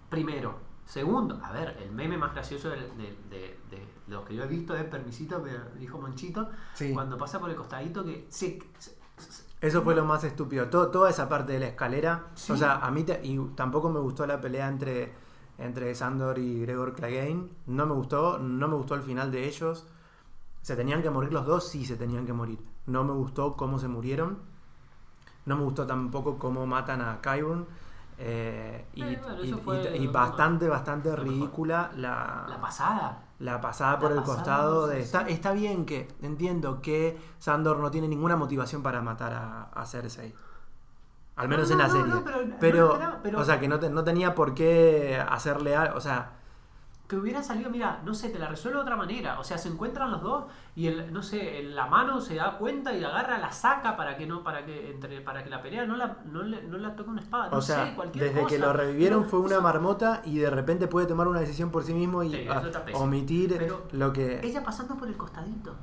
[0.09, 0.55] Primero.
[0.85, 4.47] Segundo, a ver, el meme más gracioso de, de- de- de los que yo he
[4.47, 5.51] visto es Permisito, me
[5.81, 6.93] dijo Monchito, Sí.
[6.95, 8.61] cuando pasa por el costadito que se-
[9.61, 10.69] Eso fue lo más estúpido.
[10.69, 12.27] Todo, toda esa parte de la escalera.
[12.35, 12.53] Sí.
[12.53, 15.13] O sea, a mí te- y tampoco me gustó la pelea entre,
[15.59, 17.49] entre Sandor y Gregor Clegane.
[17.67, 18.39] No me gustó.
[18.39, 19.87] No me gustó el final de ellos.
[20.63, 21.69] ¿Se tenían que morir los dos?
[21.69, 22.59] Sí, se tenían que morir.
[22.87, 24.39] No me gustó cómo se murieron.
[25.47, 27.67] No me gustó tampoco cómo matan a Qyburn.
[28.19, 29.21] Eh, y, Eh,
[29.65, 33.23] bueno, y- bastante, bastante ridícula la, La pasada.
[33.39, 35.01] La pasada La por el pasada, costado de...
[35.01, 39.85] Está, está bien que entiendo que Sandor no tiene ninguna motivación para matar a, a
[39.87, 40.35] Cersei.
[41.37, 42.15] Al menos No, en la no, serie.
[42.15, 42.25] no,
[42.59, 45.99] pero- pero, o sea, que no, te- no tenía por qué hacerle algo.
[45.99, 46.31] O sea,
[47.09, 49.39] que hubiera salido, mira, no sé, te la resuelve de otra manera.
[49.39, 52.93] O sea, se encuentran los dos y el, no sé, la mano se da cuenta
[52.93, 55.87] y la agarra, la saca para que no, para que entre, para que la pelea
[55.87, 57.49] no la, no le- no la toque una espada.
[57.51, 60.89] No o sea sé, cualquier desde que lo revivieron fue una marmota y de repente
[60.89, 62.63] puede tomar una decisión por sí mismo y Sí, ah,
[62.95, 64.41] omitir Pero lo que...
[64.43, 65.75] Ella pasando por el costadito.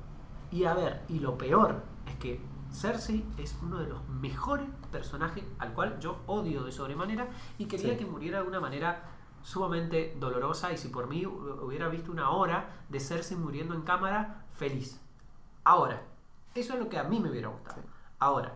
[0.51, 5.43] Y a ver, y lo peor es que Cersei es uno de los mejores personajes
[5.59, 7.97] al cual yo odio de sobremanera y quería Sí.
[7.99, 9.03] que muriera de una manera
[9.43, 13.81] sumamente dolorosa y si por mí hu- hubiera visto una hora de Cersei muriendo en
[13.83, 14.99] cámara, feliz.
[15.63, 16.01] Ahora,
[16.55, 17.81] eso es lo que a mí me hubiera gustado.
[17.81, 17.87] Sí.
[18.19, 18.53] Ahora,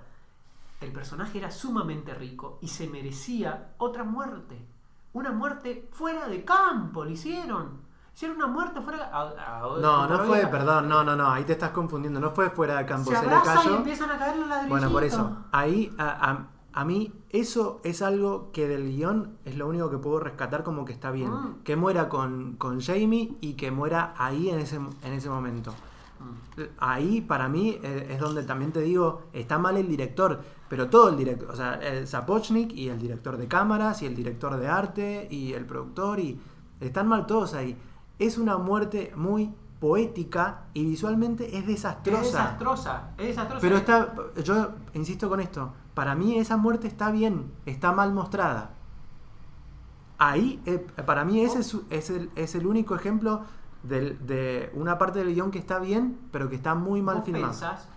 [0.81, 4.65] el personaje era sumamente rico y se merecía otra muerte.
[5.13, 7.85] Una muerte fuera de campo, le hicieron.
[8.13, 11.53] Hicieron una muerte fuera a- a- No, no fue, perdón, no, no, no, ahí te
[11.53, 13.75] estás confundiendo, no fue fuera de campo, Se se, le abrazan y cayó.
[13.77, 14.69] empiezan a caer los.
[14.69, 16.47] Bueno, por eso, ahí a,
[16.79, 20.85] a- mí eso es algo que del guion es lo único que puedo rescatar como
[20.85, 21.31] que está bien.
[21.31, 21.63] Mm.
[21.63, 25.71] Que muera con, con Jamie y que muera ahí en ese, en ese momento.
[26.19, 26.61] Mm.
[26.79, 31.09] Ahí para mí eh, es donde también te digo, está mal el director, pero todo
[31.09, 34.67] el director, o sea, el Zapochnik y el director de cámaras y el director de
[34.67, 36.39] arte y el productor y
[36.79, 37.77] están mal todos ahí.
[38.19, 42.19] Es una muerte muy poética y visualmente es desastrosa.
[42.21, 43.61] Es desastrosa, es desastrosa.
[43.61, 44.13] Pero está,
[44.43, 48.69] yo insisto con esto, para mí esa muerte está bien, está mal mostrada.
[50.19, 53.45] Ahí, eh, para mí ese es, es el, es el único ejemplo
[53.81, 57.25] del- de una parte del guion que está bien, pero que está muy mal ¿Vos
[57.25, 57.47] filmada.
[57.47, 57.89] pensás,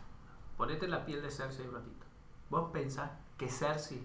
[0.56, 2.06] ponete la piel de Cersei un ratito,
[2.48, 4.02] vos pensás que Cersei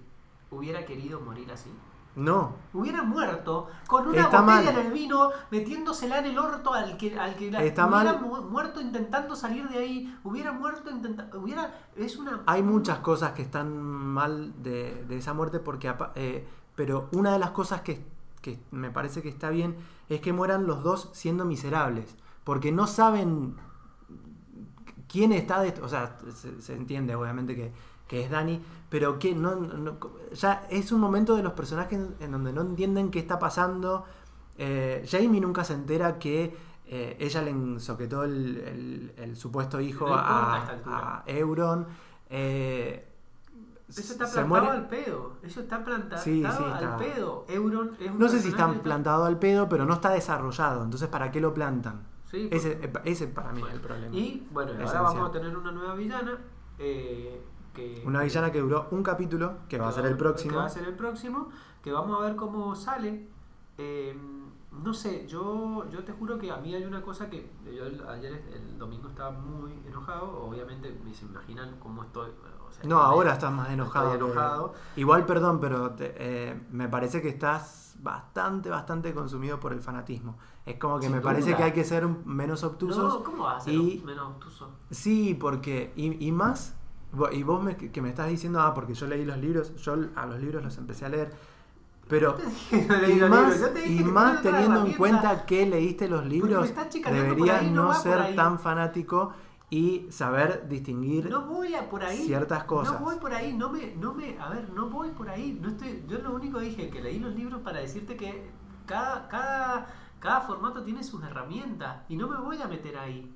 [0.51, 1.71] hubiera querido morir así?
[2.15, 4.79] No, Hubiera muerto con una Está botella mal.
[4.79, 8.21] en el vino, metiéndosela en el orto al que, al que la, Está hubiera mal.
[8.21, 12.41] mu- muerto intentando salir de ahí, hubiera muerto intentando, hubiera, es una...
[12.45, 17.33] hay muchas cosas que están mal de, de esa muerte, porque apa- eh, pero una
[17.33, 18.05] de las cosas que,
[18.41, 19.75] que me parece que está bien
[20.07, 23.57] es que mueran los dos siendo miserables, porque no saben
[25.09, 27.73] quién está de o sea se, se entiende obviamente que,
[28.07, 29.97] que es Dani pero que no, no-
[30.33, 34.05] ya es un momento de los personajes en donde no entienden qué está pasando
[34.57, 36.55] Eh, Jamie nunca se entera que
[36.87, 41.87] eh, ella le ensoquetó el, el- el supuesto hijo No a a, Euron
[42.29, 43.05] Eh,
[43.89, 47.45] Eso está plantado al pedo, eso está plantado Sí, sí, al pedo.
[47.49, 51.07] Euron es un no sé si está plantado al pedo pero no está desarrollado entonces
[51.09, 52.03] ¿para qué lo plantan?
[52.31, 55.03] Sí, Ese, ese para mí es el problema Y bueno, ahora Esencial.
[55.03, 56.37] vamos a tener una nueva villana.
[56.79, 57.41] eh,
[57.75, 60.57] que, Una villana que duró un capítulo, que va a ser el Que próximo.
[60.57, 61.49] va a ser el próximo.
[61.83, 63.27] Que vamos a ver cómo sale.
[63.77, 64.17] Eh,
[64.83, 67.51] no sé, yo, yo te juro que a mí hay una cosa que.
[67.65, 70.45] Yo el- ayer, el domingo, estaba muy enojado.
[70.47, 72.29] Obviamente, me se imaginan cómo estoy.
[72.67, 74.73] o sea, No, ahora estás más enojado.
[74.95, 75.01] Que-.
[75.01, 80.37] Igual, perdón, pero te- eh, me parece que estás bastante, bastante consumido por el fanatismo.
[80.65, 83.13] Es como que Sin me parece que hay que ser menos obtusos.
[83.13, 84.69] No, ¿cómo va a ser y- menos obtuso?
[84.91, 85.93] Sí, porque.
[85.95, 86.75] Y, y más.
[87.31, 90.25] Y vos me- que me estás diciendo, ah, porque yo leí los libros, yo a
[90.25, 91.31] los libros los empecé a leer.
[92.07, 92.37] Pero.
[92.71, 96.71] Y más, y más teniendo en cuenta que leíste los libros,
[97.11, 99.33] deberías no ser tan fanático
[99.71, 102.17] y saber distinguir No voy a por ahí.
[102.25, 102.99] ciertas cosas.
[102.99, 105.57] No voy por ahí, no me, no me, a ver, no voy por ahí.
[105.59, 108.47] No estoy, yo lo único que dije que leí los libros para decirte que
[108.85, 109.87] cada, cada,
[110.19, 113.34] cada formato tiene sus herramientas y no me voy a meter ahí.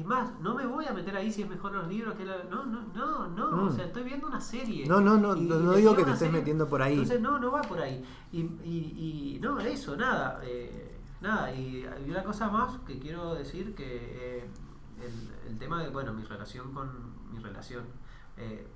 [0.00, 2.42] Y más, no me voy a meter ahí si es mejor los libros que la...
[2.44, 3.50] No, no, no, no.
[3.50, 3.68] Mm.
[3.68, 4.86] O sea, estoy viendo una serie.
[4.86, 6.38] No, no, no, Y- no, digo que te estés serie.
[6.38, 6.94] metiendo por ahí.
[6.94, 8.02] Entonces, no, no va por ahí.
[8.32, 10.40] Y, y, y no, eso, nada.
[10.42, 14.50] eh, nada, y hay una cosa más que quiero decir que eh,
[15.02, 16.88] el, el tema de, bueno, mi relación con
[17.30, 17.84] mi relación,
[18.38, 18.66] eh,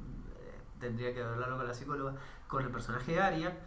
[0.79, 3.59] tendría que hablarlo con la psicóloga, con el personaje de Aria,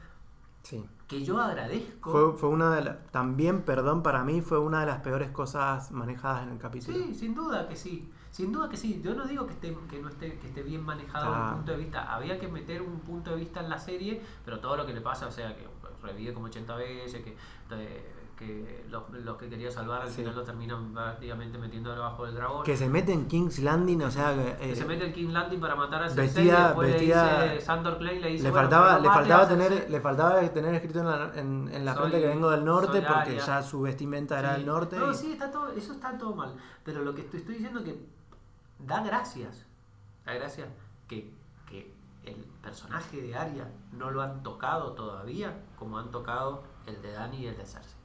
[0.67, 0.83] Sí.
[1.07, 2.11] que yo agradezco.
[2.11, 3.07] Fue, fue una de las.
[3.11, 6.97] También, perdón, para mí fue una de las peores cosas manejadas en el capítulo.
[6.97, 8.11] Sí, sin duda que sí.
[8.31, 9.01] Sin duda que sí.
[9.01, 11.71] Yo no digo que esté, que no esté, que esté bien manejado desde un punto
[11.71, 12.13] de vista.
[12.13, 14.99] Había que meter un punto de vista en la serie, pero todo lo que le
[14.99, 15.65] pasa, o sea, que
[16.03, 17.37] revive como 80 veces, que,
[17.71, 20.17] eh, que los, los que quería salvar al Sí.
[20.17, 22.63] final lo terminan prácticamente metiendo debajo del dragón.
[22.63, 24.35] Que se mete en King's Landing, o sea.
[24.35, 26.93] que, Que eh, se mete el King Landing para matar a Cersei vestida- y después
[26.93, 29.91] vestida- le dice Sandor Clay le dice le "Bueno, faltaba, le faltaba tener, Cersei".
[29.91, 33.01] le faltaba tener escrito en la, en, en la Soy- frente que vengo del norte,
[33.01, 34.97] porque ya su vestimenta era del norte.
[34.97, 36.53] No, y- sí, está todo, eso está todo mal.
[36.83, 37.99] Pero lo que te estoy diciendo que
[38.79, 39.65] da gracias.
[40.25, 40.67] Da gracias
[41.07, 41.33] que,
[41.67, 41.91] que
[42.23, 47.37] el personaje de Arya no lo han tocado todavía como han tocado el de Dani
[47.37, 47.96] y el de Cersei.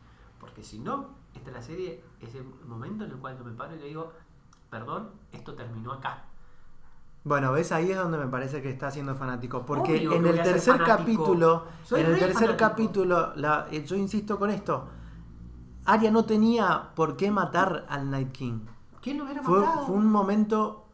[0.42, 3.52] Porque si no, esta es la serie, es el momento en el cual yo me
[3.52, 4.12] paro y le digo,
[4.70, 6.24] perdón, esto terminó acá.
[7.22, 9.64] Bueno, ves, ahí es donde me parece que está siendo fanático.
[9.64, 12.56] Porque Obvio en el tercer capítulo, Soy en el tercer fanático.
[12.58, 14.88] capítulo, la- yo insisto con esto,
[15.84, 18.62] Arya no tenía por qué matar al Night King.
[19.00, 19.86] ¿Quién lo hubiera Fue, matado?
[19.86, 20.84] fue un momento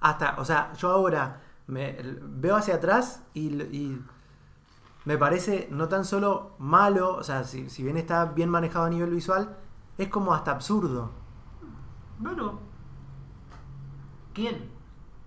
[0.00, 4.02] hasta, o sea, yo ahora me veo hacia atrás y, y
[5.04, 8.90] me parece no tan solo malo, o sea, si, si bien está bien manejado a
[8.90, 9.56] nivel visual,
[9.98, 11.10] es como hasta absurdo.
[12.18, 12.58] Bueno.
[14.34, 14.68] ¿Quién?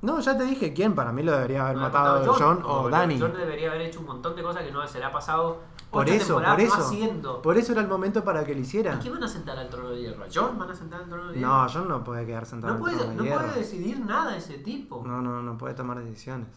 [0.01, 3.17] No, ya te dije quién, para mí lo debería haber matado John, o Dani.
[3.19, 5.59] John debería haber hecho un montón de cosas que no se le ha pasado
[5.89, 7.41] Por ocho eso, temporadas por no eso.
[7.41, 8.99] Por eso era el momento para que lo ¿A hiciera.
[8.99, 10.23] quién van a sentar al trono de hierro?
[10.25, 11.47] ¿A John van a sentar al trono de hierro?
[11.53, 13.45] No, John no puede quedar sentado no, en el puede, trono de no hierro.
[13.45, 15.03] puede decidir nada ese tipo.
[15.05, 16.49] No, no, no puede tomar decisiones.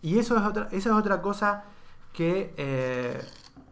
[0.00, 1.64] Y eso es otra, esa es otra cosa
[2.16, 3.22] que eh,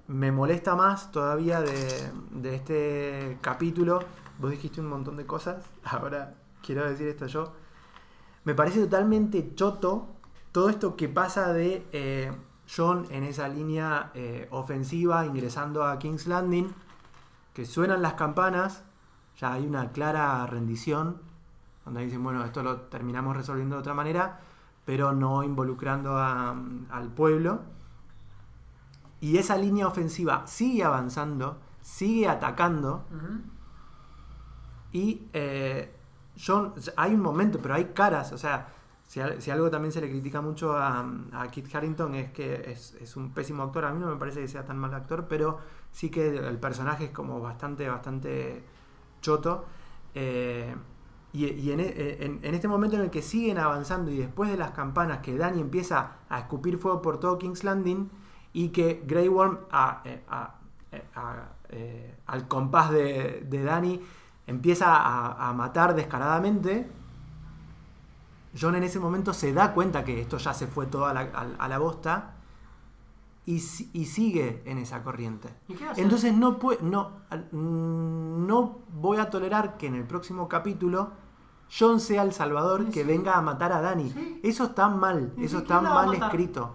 [0.07, 4.01] me molesta más todavía de, este capítulo.
[4.39, 7.53] Vos dijiste un montón de cosas, ahora quiero decir esto yo.
[8.45, 10.09] Me parece totalmente choto
[10.53, 12.33] todo esto que pasa de eh,
[12.69, 16.69] John en esa línea eh, ofensiva ingresando a King's Landing,
[17.55, 18.85] que suenan las campanas,
[19.39, 21.23] ya hay una clara rendición,
[21.87, 24.41] donde dicen, bueno, esto lo terminamos resolviendo de otra manera,
[24.85, 26.55] pero no involucrando a-
[26.91, 27.63] al pueblo.
[29.25, 31.47] Y esa línea ofensiva sigue avanzando,
[31.81, 32.91] sigue atacando,
[34.93, 35.93] y eh,
[36.45, 38.69] John, hay un momento, pero hay caras, o sea,
[39.07, 42.71] si, al- si algo también se le critica mucho a, a Kit Harrington es que
[42.71, 45.27] es, es un pésimo actor, a mí no me parece que sea tan mal actor,
[45.29, 45.59] pero
[45.93, 48.65] sí que el personaje es como bastante, bastante
[49.21, 49.65] choto.
[50.15, 50.75] eh,
[51.33, 54.51] y y en, e- en- en este momento en el que siguen avanzando y después
[54.51, 58.09] de las campanas que Dani empieza a escupir fuego por todo King's Landing
[58.55, 60.55] y que Grey Worm a- eh, a-
[60.93, 64.01] eh, a- eh, al compás de, de Dani
[64.47, 66.88] empieza a, matar descaradamente,
[68.59, 71.21] John en ese momento se da cuenta que esto ya se fue toda la,
[71.59, 72.35] a, la bosta
[73.47, 75.49] y, y sigue en esa corriente.
[75.67, 76.01] ¿Y qué hace?
[76.03, 77.11] Entonces no, no,
[77.53, 81.11] mm, no voy a tolerar que en el próximo capítulo
[81.77, 83.07] John sea el salvador Sí, que sí.
[83.09, 84.11] venga a matar a Dani.
[84.11, 84.40] Sí.
[84.45, 86.75] Eso está mal, ¿Y eso está mal escrito.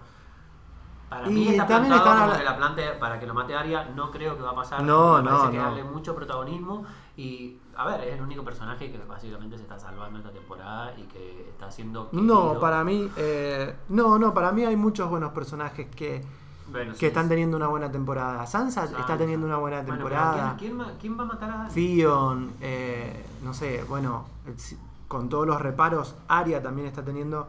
[1.10, 3.84] Para Y mí está también están que la plante para que lo mate Arya.
[3.96, 4.80] No creo que va a pasar.
[4.84, 5.62] No, Me parece no, que no.
[5.64, 6.84] darle mucho protagonismo.
[7.16, 11.02] Y, a ver, es el único personaje que básicamente se está salvando esta temporada y
[11.02, 12.08] que está haciendo.
[12.12, 16.24] No, para mí, eh, no, no, para mí hay muchos buenos personajes que,
[16.70, 17.30] Bueno, que sí, están sí.
[17.30, 18.46] teniendo una buena temporada.
[18.46, 19.00] Sansa, Sansa.
[19.00, 20.54] está teniendo una buena Bueno, temporada.
[20.56, 21.68] ¿quién, quién ma- quién va a matar a?
[21.68, 27.48] Theon, eh, no sé, bueno, si- con todos los reparos, Arya también está teniendo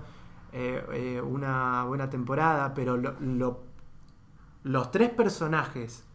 [0.54, 3.60] eh, eh, una buena temporada, pero lo- lo-
[4.64, 6.06] los tres personajes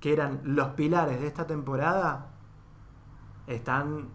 [0.00, 2.28] que eran los pilares de esta temporada
[3.46, 4.08] están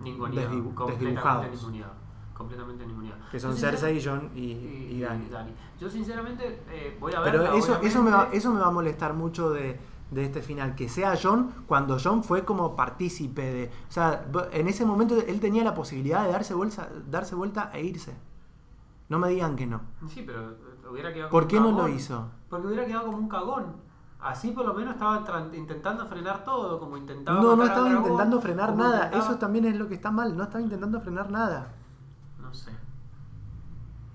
[0.00, 1.92] Ninguneado, desdibu- completamente desdibujados.
[2.34, 3.20] completamente ninguneado.
[3.30, 5.54] que son Cersei, Jon y, y, y Dani.
[5.78, 7.32] Yo sinceramente eh, voy a ver.
[7.32, 9.78] Pero eso, eso, me va, eso me va a molestar mucho de,
[10.10, 10.74] de este final.
[10.74, 13.70] Que sea John cuando John fue como partícipe de.
[13.88, 17.82] O sea, en ese momento él tenía la posibilidad de darse vuelta, darse vuelta e
[17.84, 18.14] irse.
[19.10, 19.80] No me digan que no.
[20.08, 20.54] Sí, pero
[20.90, 21.94] hubiera quedado ¿Por como qué un no lo cagón.
[21.94, 22.28] hizo?
[22.48, 23.76] Porque hubiera quedado como un cagón.
[24.20, 27.38] Así por lo menos estaba intentando frenar todo, como intentaba.
[27.38, 28.96] No, no matar estaba dragón, intentando frenar como nada.
[29.04, 30.36] intentaba- Eso también es lo que está mal.
[30.36, 31.72] No estaba intentando frenar nada.
[32.40, 32.70] No sé.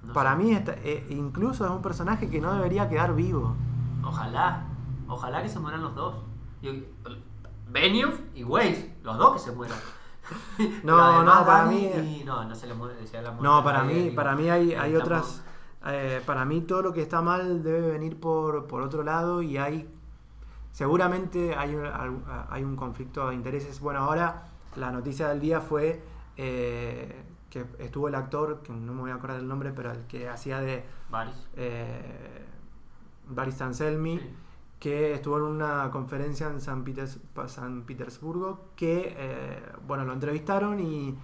[0.04, 0.44] No Para sé.
[0.44, 3.56] mí, está- eh, incluso es un personaje que no debería quedar vivo.
[4.04, 4.64] Ojalá.
[5.08, 6.16] Ojalá que se mueran los dos.
[6.62, 6.86] Y-
[7.70, 9.78] Benioff y Weiss, los dos que se mueran.
[10.84, 13.58] No, además no, para Dani mí- no, no se le muere, decía la muerte No,
[13.58, 15.44] de para mí, para mí hay, hay otras.
[15.88, 19.58] eh, para mí todo lo que está mal debe venir por, por otro lado y
[19.58, 19.88] hay.
[20.72, 21.76] Seguramente hay,
[22.50, 23.80] hay un conflicto de intereses.
[23.80, 24.44] Bueno, ahora
[24.76, 26.02] la noticia del día fue
[26.38, 30.06] eh, que estuvo el actor, que no me voy a acordar del nombre, pero el
[30.08, 31.34] que hacía de Baris.
[31.56, 32.46] eh,
[33.30, 34.36] Baris Anselmi, Sí.
[34.86, 37.18] Que estuvo en una conferencia en San, Peters-
[37.48, 41.16] San Petersburgo, que, eh, bueno, lo entrevistaron y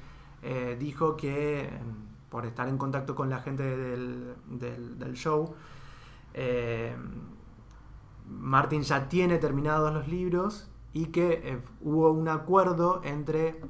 [0.41, 4.33] eh, dijo que mm, por estar en contacto con la gente del,
[4.97, 5.53] del- show,
[6.33, 6.95] eh,
[8.27, 13.61] Martin ya tiene terminados los libros y que eh, hubo un acuerdo entre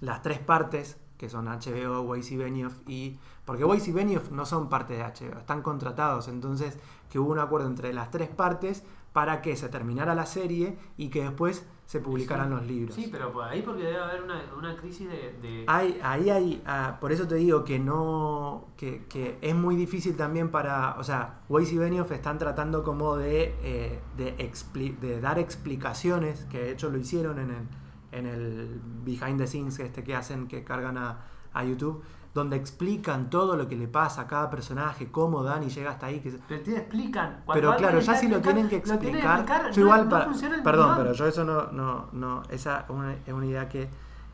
[0.00, 4.46] las tres partes, que son HBO, Weiss y Benioff, y porque Weiss y Benioff no
[4.46, 6.78] son parte de HBO, están contratados, entonces
[7.10, 11.08] que hubo un acuerdo entre las tres partes para que se terminara la serie y
[11.08, 12.54] que después se publicaran Sí.
[12.54, 12.94] los libros.
[12.94, 15.32] Sí, pero por ahí porque debe haber una, una crisis de...
[15.42, 19.74] de- Hay, ahí hay, ah, por eso te digo que no, que, que es muy
[19.74, 24.96] difícil también para, o sea, Weiss y Benioff están tratando como de, eh, de, expli-
[25.00, 27.66] de dar explicaciones, que de hecho lo hicieron en el,
[28.12, 33.28] en el behind the scenes este que hacen, que cargan a, a YouTube, donde explican
[33.28, 36.62] todo lo que le pasa a cada personaje, cómo Dani llega hasta ahí, que, Pero
[36.62, 37.42] te explican.
[37.44, 40.30] Cuando pero claro, ya si lo tienen que tienen explicar, yo no- igual no para-
[40.62, 40.96] perdón, guion.
[40.98, 43.88] pero yo eso no, no, no, esa una- es una idea que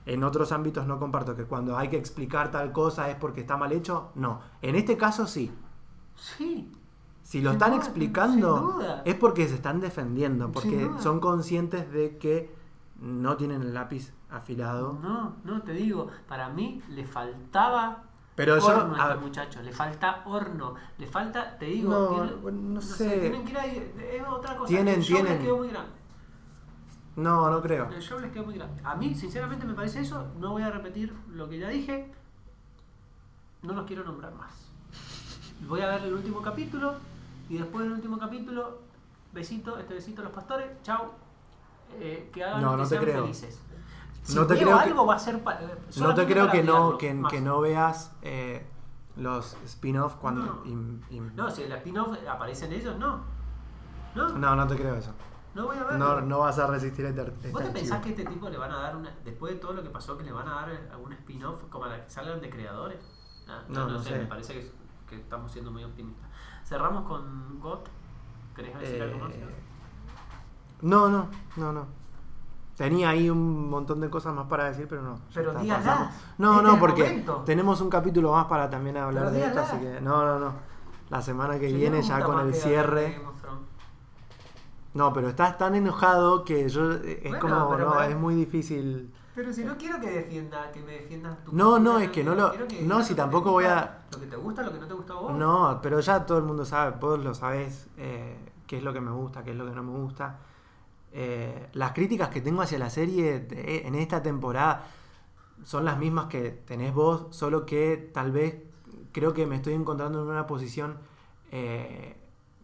[0.05, 3.57] en otros ámbitos no comparto, que cuando hay que explicar tal cosa es porque está
[3.57, 4.41] mal hecho, no.
[4.63, 5.51] En este caso sí.
[6.17, 6.71] Sí.
[7.23, 12.19] Si lo Sin están duda, explicando es porque se están defendiendo, porque son conscientes de
[12.19, 12.55] que
[13.01, 14.99] no tienen el lápiz afilado.
[15.03, 18.03] No, no, te digo, para mí le faltaba
[18.35, 22.09] Pero yo, horno a a- este muchacho, le falta horno, le falta, te digo, No,
[22.09, 23.19] tiene- bueno, no sé.
[23.21, 24.69] tienen que ir ahí, es otra cosa.
[24.69, 25.93] Tienen- el show tienen- les quedó muy grande.
[27.17, 27.89] no, no creo.
[27.91, 28.81] El show les quedó muy grande.
[28.85, 30.27] A mí, sinceramente, me parece eso.
[30.39, 32.13] No voy a repetir lo que ya dije.
[33.63, 34.67] No los quiero nombrar más.
[35.67, 36.95] Voy a ver el último capítulo.
[37.49, 38.81] Y después del último capítulo,
[39.33, 40.67] besito, este besito a los pastores.
[40.83, 41.15] Chao.
[41.99, 43.23] Eh, que hagan No, que no sean creo.
[43.23, 43.61] felices.
[44.27, 46.63] Si No te creo que- algo va a ser pa- eh, No te creo que
[46.65, 48.67] no, que, que no veas eh,
[49.17, 50.43] los spin-off cuando...
[50.65, 51.21] No.
[51.37, 53.21] No, si en la spin-off aparecen ellos, no.
[54.17, 55.13] No, no, no, no te creo eso.
[55.55, 55.99] voy a ver.
[55.99, 58.73] No, no vas a resistir este, este ¿Vos te pensás que este tipo le van
[58.73, 61.13] a dar una, después de todo lo que pasó, que le van a dar algún
[61.13, 62.99] spin-off como a la que salgan de creadores?
[63.47, 64.19] No, no, no sé, sé.
[64.19, 64.73] me parece que,
[65.09, 66.29] que estamos siendo muy optimistas.
[66.65, 67.89] Cerramos con GOT.
[68.57, 69.33] ¿Querés decir algo más?
[69.35, 69.47] Eh,
[70.83, 71.87] no, no, no, no.
[72.77, 75.19] Tenía ahí un montón de cosas más para decir, pero no.
[75.33, 76.09] Pero pasamos.
[76.37, 79.61] No, Este no, el porque tenemos un capítulo más para también hablar Pero de esto,
[79.61, 80.53] así que no, no, no.
[81.09, 83.19] La semana que Sí, viene ya con el cierre.
[84.93, 88.35] No, pero estás tan enojado que yo eh, es Bueno, como pero no, es muy
[88.35, 89.13] difícil.
[89.35, 92.35] Pero si no quiero que defienda, que me defiendas tu No, no, es que no
[92.35, 94.95] lo- que no, si tampoco voy a- Lo que te gusta, lo que no te
[94.95, 95.33] gusta a vos.
[95.35, 99.01] No, pero ya todo el mundo sabe, vos lo sabés, eh, qué es lo que
[99.03, 100.39] me gusta, qué es lo que no me gusta.
[101.19, 104.85] Eh, las críticas que tengo hacia la serie en esta temporada
[105.65, 108.57] son las mismas que tenés vos, solo que tal vez
[109.13, 110.99] creo que me estoy encontrando en una posición
[111.51, 112.15] eh,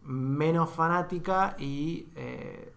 [0.02, 2.74] menos fanática y eh,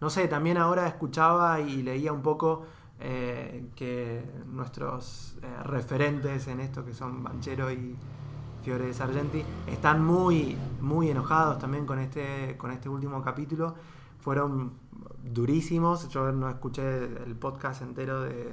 [0.00, 2.64] no sé, también ahora escuchaba y leía un poco
[2.98, 7.94] que nuestros referentes en esto, que son Banchero y
[8.64, 13.76] Fiore de Sargenti, están muy, muy enojados también con este, con este último capítulo.
[14.18, 14.72] Fueron
[15.24, 18.52] durísimos, yo no escuché el podcast entero de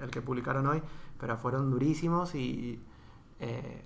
[0.00, 0.82] el que publicaron hoy,
[1.18, 2.80] pero fueron durísimos y
[3.40, 3.84] eh,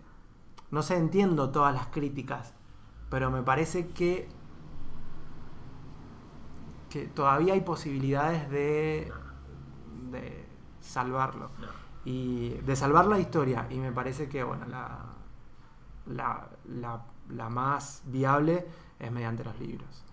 [0.70, 2.54] no sé, entiendo todas las críticas,
[3.10, 4.28] pero me parece que
[6.90, 9.10] que todavía hay posibilidades de,
[10.10, 10.46] de
[10.80, 11.50] salvarlo
[12.04, 13.66] y de salvar la historia.
[13.70, 15.06] Y me parece que bueno la,
[16.06, 18.66] la, la- la más viable
[18.98, 20.04] es mediante los libros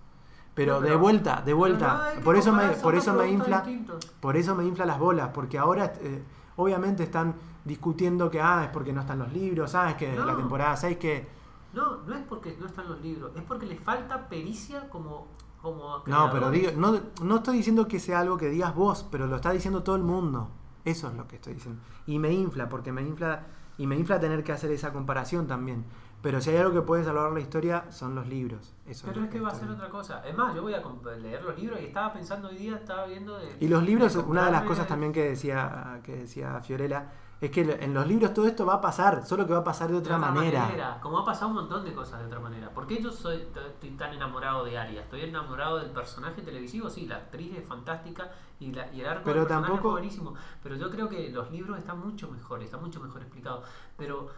[0.66, 2.14] pero, de vuelta de vuelta.
[2.24, 4.06] por eso me por eso me infla distintos.
[4.20, 6.22] por eso me infla las bolas porque ahora eh,
[6.58, 10.26] obviamente están discutiendo que ah es porque no están los libros ah es que No.
[10.26, 11.28] la temporada 6 que
[11.74, 15.28] No, no es porque no están los libros, es porque les falta pericia como,
[15.62, 19.28] como no pero digo no, no estoy diciendo que sea algo que digas vos pero
[19.28, 20.50] lo está diciendo todo el mundo.
[20.86, 21.82] Eso es lo que estoy diciendo.
[22.08, 23.44] Y me infla porque me infla
[23.78, 25.86] y me infla tener que hacer esa comparación también
[26.22, 29.30] pero si hay algo que puede salvar la historia son los libros eso Pero es
[29.30, 30.24] que va a ser otra cosa.
[30.26, 30.82] Es más, yo voy a
[31.18, 33.56] leer los libros y estaba pensando hoy día, estaba viendo de...
[33.60, 37.52] Y los libros, de una de las cosas también que decía, que decía Fiorella, Es
[37.52, 39.98] que en los libros todo esto va a pasar, solo que va a pasar de
[39.98, 40.98] otra, manera.
[41.02, 42.70] Como ha pasado un montón de cosas de otra manera.
[42.72, 45.02] ¿Por qué yo soy, estoy tan enamorado de Arya?
[45.02, 49.22] Estoy enamorado del personaje televisivo, sí, la actriz es fantástica y, la, y el arco
[49.24, 49.90] pero del tampoco...
[49.90, 50.34] es buenísimo.
[50.64, 53.66] Pero yo creo que los libros están mucho mejor, están mucho mejor explicados.
[53.96, 54.30] Pero,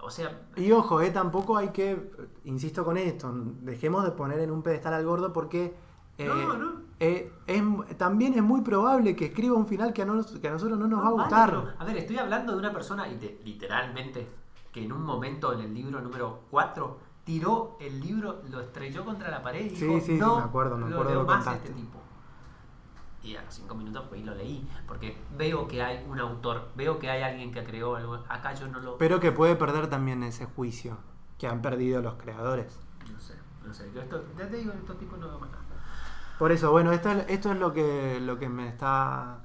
[0.00, 0.46] o sea...
[0.56, 2.10] Y ojo, eh, tampoco hay que,
[2.44, 3.32] insisto con esto,
[3.62, 5.74] dejemos de poner en un pedestal al gordo porque
[6.18, 6.86] no, eh, no.
[6.98, 10.78] Eh, es, también es muy probable que escriba un final que a, que a nosotros
[10.78, 11.74] no nos va a gustar.
[11.78, 14.26] a ver, estoy hablando de una persona, y literalmente,
[14.72, 19.30] que en un momento en el libro número 4 tiró el libro, lo estrelló contra
[19.30, 21.98] la pared y dijo, sí, no, me acuerdo, me acuerdo lo más este tipo.
[23.26, 27.22] Y 5 minutos pues lo leí, porque veo que hay un autor, veo que hay
[27.22, 28.98] alguien que creó algo, acá yo no lo...
[28.98, 30.96] Pero que puede perder también ese juicio
[31.36, 32.78] que han perdido los creadores.
[33.12, 33.34] No sé,
[33.66, 35.66] no sé, yo esto, ya te digo, estos tipos no van a
[36.38, 39.38] por eso, bueno, esto, esto es lo que, lo que me está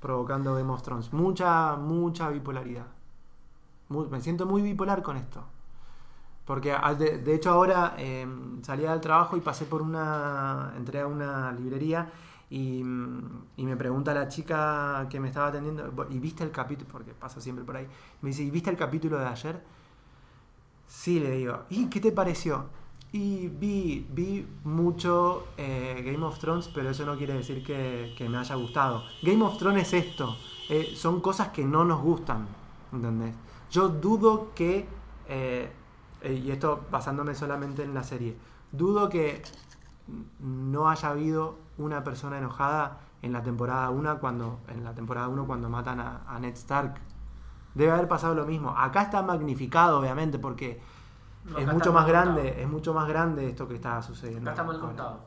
[0.00, 1.12] provocando Game of Thrones.
[1.12, 2.86] Mucha, mucha bipolaridad.
[3.88, 5.44] me siento muy bipolar con esto.
[6.44, 8.26] Porque de, hecho ahora eh,
[8.62, 10.72] salía del trabajo y pasé por una.
[10.76, 12.10] entré a una librería
[12.50, 12.78] y,
[13.56, 16.90] y, me pregunta la chica que me estaba atendiendo, ¿y viste el capítulo?
[16.90, 17.86] Porque pasa siempre por ahí.
[18.22, 19.62] Me dice, ¿y viste el capítulo de ayer?
[20.86, 22.66] Sí, le digo, ¿y qué te pareció?
[23.12, 28.38] Y vi, vi mucho eh, Game of Thrones, pero eso no quiere decir que, me
[28.38, 29.04] haya gustado.
[29.22, 30.36] Game of Thrones es esto,
[30.70, 32.46] eh, son cosas que no nos gustan,
[32.92, 33.34] ¿entendés?
[33.70, 34.86] Yo dudo que,
[35.28, 35.70] eh,
[36.22, 38.36] y esto basándome solamente en la serie,
[38.72, 39.42] dudo que
[40.40, 45.46] no haya habido una persona enojada en la temporada 1 cuando, en la temporada 1
[45.46, 46.94] cuando matan a, a Ned Stark.
[47.74, 48.70] Debe haber pasado lo mismo.
[48.76, 50.80] Acá está magnificado, obviamente, porque
[51.56, 54.50] es mucho más grande, es mucho más grande esto que está sucediendo.
[54.50, 55.20] Acá está mal contado.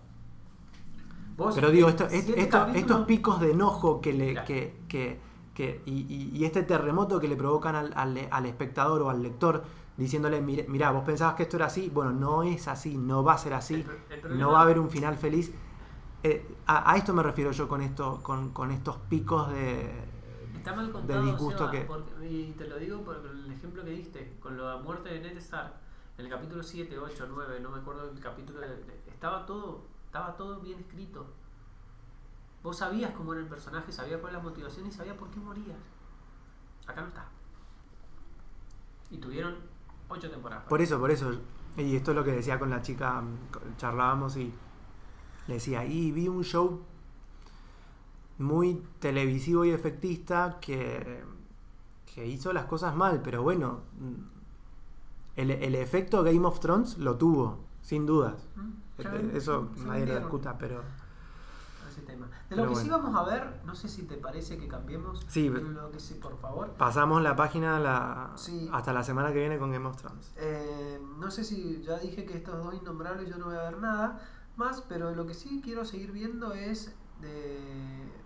[1.55, 5.19] Pero digo, esto, estos picos de enojo que le, que, que,
[5.53, 9.63] que y, y, este terremoto que le provocan al, al, espectador o al lector,
[10.01, 13.37] diciéndole, mira, vos pensabas que esto era así, bueno, no es así, no va a
[13.37, 13.85] ser así,
[14.29, 15.53] no va a haber un final feliz.
[16.23, 19.89] Eh, a, esto me refiero yo con esto, con, con estos picos de,
[20.55, 21.87] Está mal contado, de disgusto que...
[22.21, 25.73] y te lo digo por el ejemplo que diste, con la muerte de Ned Stark
[26.19, 28.59] en el capítulo 7, 8, 9, no me acuerdo del capítulo,
[29.07, 31.25] estaba todo, estaba todo bien escrito.
[32.61, 35.39] Vos sabías cómo era el personaje, sabías cuál era la motivación y sabías por qué
[35.39, 35.79] morías.
[36.85, 37.25] Acá no está.
[39.09, 39.55] Y tuvieron
[40.11, 40.65] 8 temporadas.
[40.67, 41.31] Por eso, por eso.
[41.77, 43.23] Y esto es lo que decía con la chica,
[43.77, 44.53] charlábamos y
[45.47, 46.81] le decía, y vi un show
[48.37, 51.23] muy televisivo y efectista que,
[52.13, 53.81] que hizo las cosas mal, pero bueno,
[55.35, 58.47] el, efecto Game of Thrones lo tuvo, sin dudas.
[58.55, 60.81] Mm, eso nadie lo discuta, pero.
[62.01, 65.25] De lo que sí vamos a ver, no sé si te parece que cambiemos.
[65.27, 66.71] Sí, lo que sí, por favor.
[66.71, 68.33] Pasamos la página la,
[68.71, 70.33] hasta la semana que viene con Game of Thrones.
[70.37, 73.77] Eh, no sé si ya dije que estos dos innombrables yo no voy a ver
[73.79, 74.19] nada
[74.55, 77.59] más, pero lo que sí quiero seguir viendo es de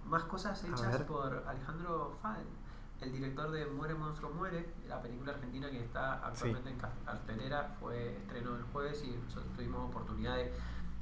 [0.05, 2.65] más cosas hechas por Alejandro Faden
[3.01, 8.17] el director de Muere Monstruo Muere, la película argentina que está actualmente en cartelera, fue
[8.17, 10.51] estreno el jueves y nosotros tuvimos oportunidad de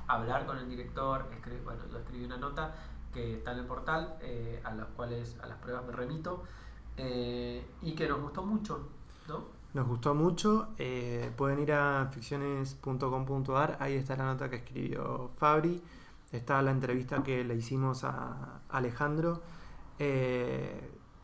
[0.07, 1.25] hablar con el director,
[1.63, 2.75] bueno, yo escribí una nota
[3.13, 6.43] que está en el portal, eh, a las cuales, a las pruebas me remito,
[6.97, 8.87] eh, y que nos gustó mucho,
[9.27, 9.45] ¿no?
[9.73, 15.81] Nos gustó mucho, eh, pueden ir a ficciones.com.ar, ahí está la nota que escribió Fabri,
[16.31, 19.41] está la entrevista que le hicimos a Alejandro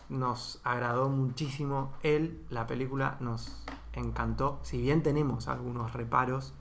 [0.09, 3.63] nos agradó muchísimo él, la película nos
[3.93, 6.53] encantó, si bien tenemos algunos reparos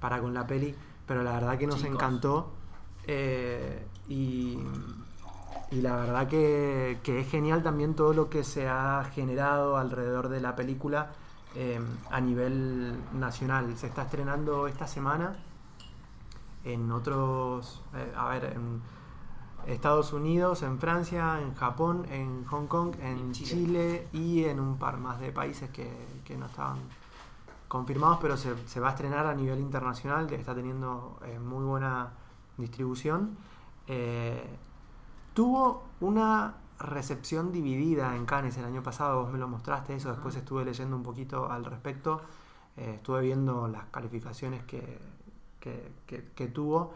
[0.00, 0.74] para con la peli,
[1.06, 2.52] pero la verdad que nos encantó
[3.06, 4.58] eh, y,
[5.70, 10.54] la verdad que, es genial también todo lo que se ha generado alrededor de la
[10.54, 11.10] película
[11.54, 11.80] eh,
[12.10, 13.76] a nivel nacional.
[13.76, 15.36] Se está estrenando esta semana
[16.64, 18.82] en otros, eh, a ver, en
[19.66, 24.08] Estados Unidos, en Francia, en Japón, en Hong Kong, en Chile.
[24.12, 26.78] y en un par más de países que, no estaban
[27.68, 32.12] confirmados, pero se, va a estrenar a nivel internacional, que está teniendo eh, muy buena
[32.56, 33.36] distribución.
[33.86, 34.44] Eh,
[35.34, 40.36] tuvo una recepción dividida en Cannes el año pasado, vos me lo mostraste eso, después
[40.36, 42.20] estuve leyendo un poquito al respecto,
[42.76, 44.98] eh, estuve viendo las calificaciones que,
[45.60, 46.92] que tuvo.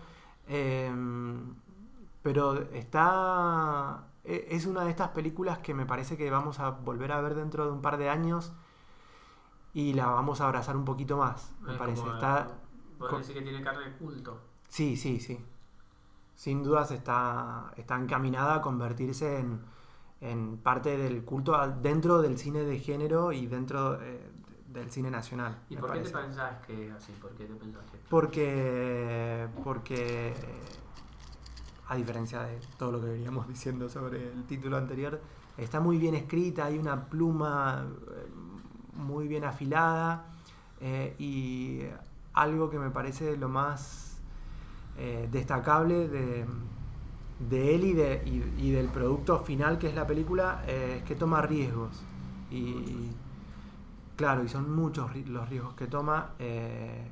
[2.23, 4.05] Pero está.
[4.25, 7.35] E, es una de estas películas que me parece que vamos a volver a ver
[7.35, 8.53] dentro de un par de años
[9.73, 12.03] y la vamos a abrazar un poquito más, me parece.
[12.09, 12.49] está,
[13.18, 14.39] decir que tiene carne de culto.
[14.68, 15.45] Sí, sí, sí.
[16.35, 19.61] Sin dudas está, está encaminada a convertirse en,
[20.21, 24.31] en parte del culto dentro del cine de género y dentro eh,
[24.68, 25.59] del cine nacional.
[25.68, 27.12] ¿Y por qué te pensás que así?
[27.21, 27.99] ¿Por qué te pensás que?
[28.09, 30.35] Porque, porque,
[31.89, 35.21] a diferencia de todo lo que veníamos diciendo sobre el título anterior,
[35.57, 37.87] está muy bien escrita, hay una pluma
[39.01, 40.24] muy bien afilada
[40.80, 41.82] eh, y
[42.34, 44.07] algo que me parece lo más
[45.30, 46.44] destacable de
[47.48, 48.22] de él y, de,
[48.59, 52.03] y, del producto final que es la película eh, es que toma riesgos.
[52.51, 53.11] Y,
[54.16, 57.11] claro, y son muchos los riesgos que toma eh,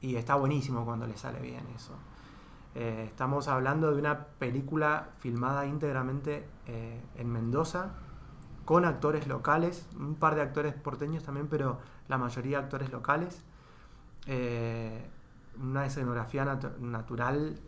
[0.00, 1.94] y está buenísimo cuando le sale bien eso.
[2.74, 6.46] Eh, estamos hablando de una película filmada íntegramente
[7.16, 7.92] en Mendoza,
[8.68, 13.42] con actores locales, un par de actores porteños también, pero la mayoría actores locales.
[15.58, 16.44] una escenografía
[16.78, 17.58] natural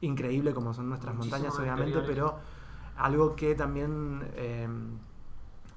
[0.00, 2.38] increíble como son nuestras montañas, obviamente, pero
[2.96, 4.96] algo que también em,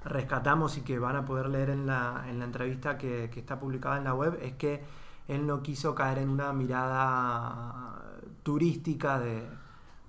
[0.06, 3.98] rescatamos y que van a poder leer en la, en la entrevista que, está publicada
[3.98, 4.86] en la web es que
[5.28, 9.50] él no quiso caer en una mirada turística de,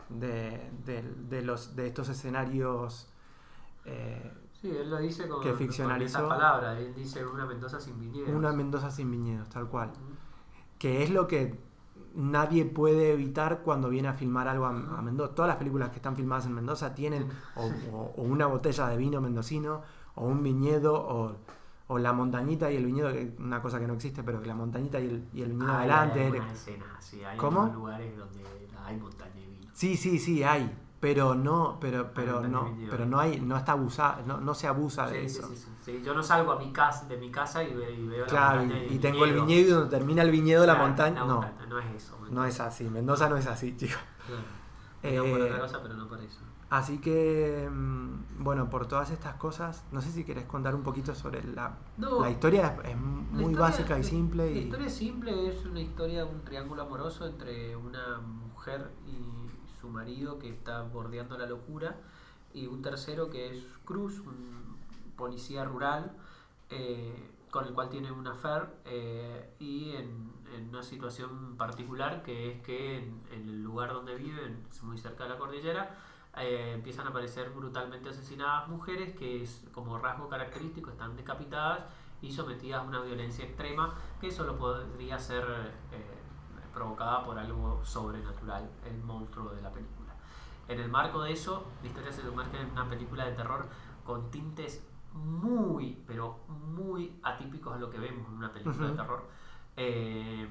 [0.09, 3.11] de, los, de estos escenarios.
[3.85, 6.28] Eh, sí, él lo dice con, que ficcionalizó.
[6.28, 8.30] palabra, él dice una Mendoza sin viñedos.
[8.30, 9.93] Una Mendoza sin viñedos, tal cual.
[10.78, 11.59] Que es lo que
[12.14, 15.35] nadie puede evitar cuando viene a filmar algo a, Mendoza.
[15.35, 19.82] Todas las películas que están filmadas en Mendoza tienen o, una botella de vino mendocino,
[20.14, 20.95] o un viñedo,
[21.89, 24.55] o, la montañita y el viñedo, que una cosa que no existe, pero que la
[24.55, 26.20] montañita y el, y el viñedo adelante.
[26.24, 27.66] Hay escenas, sí, hay ¿Cómo?
[27.66, 28.43] lugares donde
[28.85, 29.70] hay montaña y vino.
[29.74, 30.72] Sí, sí, sí, hay
[31.05, 35.07] pero no pero pero no pero no hay no está abusado no, no se abusa
[35.07, 35.47] de eso.
[35.83, 38.85] sí, yo no salgo a mi casa de mi casa y, veo claro, la montaña
[38.85, 39.61] y, y tengo el viñedo.
[39.61, 41.45] y donde termina el viñedo la montaña no.
[41.69, 43.99] no es eso no es así Mendoza no es así chicos.
[45.03, 46.41] Eh, por otra cosa pero no por eso.
[46.71, 51.15] así que mm, bueno por todas estas cosas no sé si quieres contar un poquito
[51.15, 55.83] sobre la la historia es, muy básica y simple la historia es simple es una
[55.83, 59.44] historia un triángulo amoroso entre una mujer y
[59.85, 61.97] su marido que está bordeando la locura,
[62.55, 64.78] y un tercero que es Cruz, un
[65.14, 66.12] policía rural,
[66.70, 67.14] eh,
[67.51, 70.32] con el cual tiene una affair eh, y en,
[70.70, 75.39] una situación particular que es que en, el lugar donde viven, muy cerca de la
[75.39, 75.97] cordillera,
[76.39, 81.80] eh, empiezan a aparecer brutalmente asesinadas mujeres que es como rasgo característico están decapitadas
[82.22, 85.45] y sometidas a una violencia extrema que solo podría ser
[86.75, 90.12] provocada por algo sobrenatural, el monstruo de la película.
[90.68, 93.66] En el marco de eso, la historia se sumerge en una película de terror
[94.05, 99.25] con tintes muy, pero muy atípicos a lo que vemos en una película de terror.
[99.77, 100.49] Eh,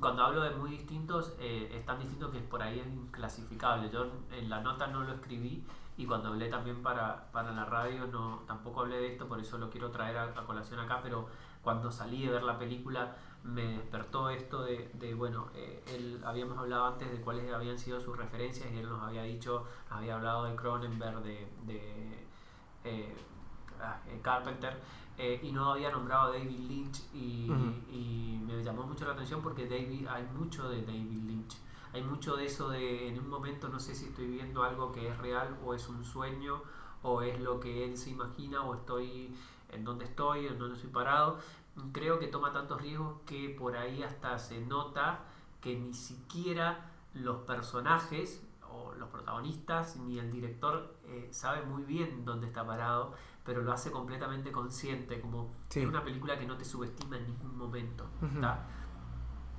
[0.00, 3.90] cuando hablo de muy distintos, eh, es tan distinto que por ahí es inclasificable.
[3.90, 5.64] Yo en la nota no lo escribí
[5.96, 9.56] y cuando hablé también para, para la radio no tampoco hablé de esto, por eso
[9.58, 11.26] lo quiero traer a, a colación acá, pero
[11.62, 13.16] cuando salí de ver la película
[13.46, 18.00] me despertó esto de, de bueno, eh, él, habíamos hablado antes de cuáles habían sido
[18.00, 22.26] sus referencias y él nos había dicho, había hablado de Cronenberg, de, de
[22.84, 23.14] eh,
[23.80, 24.80] ah, eh, Carpenter,
[25.42, 27.50] y no había nombrado a David Lynch y,
[27.90, 31.56] y, me llamó mucho la atención porque David, hay mucho de David Lynch.
[31.94, 35.08] Hay mucho de eso de en un momento no sé si estoy viendo algo que
[35.08, 36.60] es real o es un sueño
[37.02, 39.34] o es lo que él se imagina o estoy
[39.70, 41.38] en donde estoy, en donde estoy parado
[41.92, 45.20] creo que toma tantos riesgos que por ahí hasta se nota
[45.60, 52.24] que ni siquiera los personajes o los protagonistas ni el director eh, sabe muy bien
[52.24, 53.14] dónde está parado,
[53.44, 57.56] pero lo hace completamente consciente, como es una película que no te subestima en ningún
[57.56, 58.06] momento.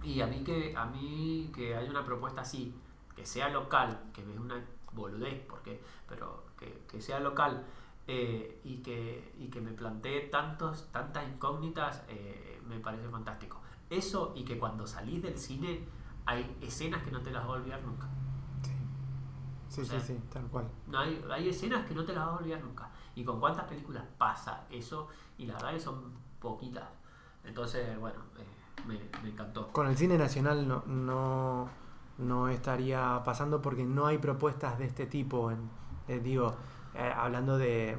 [0.04, 2.76] Y a mí que a mí que hay una propuesta así,
[3.16, 4.64] que sea local, que es una
[4.94, 7.66] boludez, porque, pero que, que sea local
[8.08, 13.62] eh, y, que, y que me plantee tantos, tantas incógnitas, eh, me parece fantástico.
[13.90, 15.82] Eso y que cuando salís del cine
[16.26, 18.08] hay escenas que no te las vas a olvidar nunca.
[19.68, 20.68] Sí, sí, sí, tal cual.
[20.88, 22.90] No hay, hay escenas que no te las vas a olvidar nunca.
[23.16, 25.10] ¿Y con cuántas películas pasa eso?
[25.38, 26.88] Y la verdad que son poquitas.
[27.44, 29.68] Entonces, bueno, eh, me, me, encantó.
[29.74, 31.70] Con el cine nacional no, no,
[32.20, 35.52] no, estaría pasando porque no hay propuestas de este tipo.
[35.52, 35.70] En,
[36.24, 36.56] digo,
[36.98, 37.96] eh, hablando de,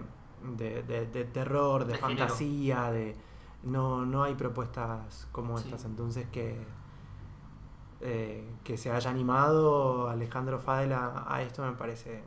[0.57, 3.14] de, terror, de, fantasía, de
[3.62, 5.84] no, no hay propuestas como estas.
[5.84, 6.66] Entonces que,
[8.01, 12.24] eh, que se haya animado Alejandro Fadela a, esto me parece.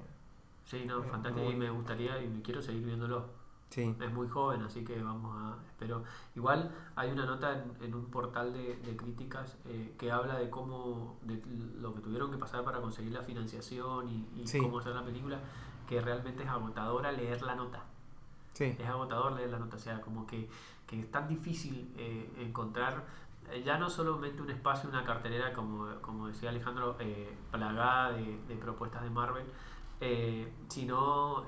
[0.64, 3.42] Sí, no, eh, fantástico y me gustaría y me quiero seguir viéndolo.
[3.70, 3.94] Sí.
[4.02, 5.58] Es muy joven, así que vamos a.
[5.68, 6.04] Espero.
[6.36, 9.58] Igual hay una nota en, un portal de, críticas
[9.98, 11.18] que habla de cómo.
[11.24, 11.42] de
[11.82, 15.40] lo que tuvieron que pasar para conseguir la financiación y, cómo hacer la película
[15.92, 17.84] que realmente es agotadora leer la nota.
[18.54, 18.74] Sí.
[18.80, 20.50] Es agotador leer la nota, o sea, como que,
[20.88, 23.04] que es tan difícil eh, encontrar
[23.52, 28.40] eh, ya no solamente un espacio, una cartelera, como, como decía Alejandro, eh, plagada de,
[28.48, 29.44] de propuestas de Marvel,
[30.00, 31.44] eh, sino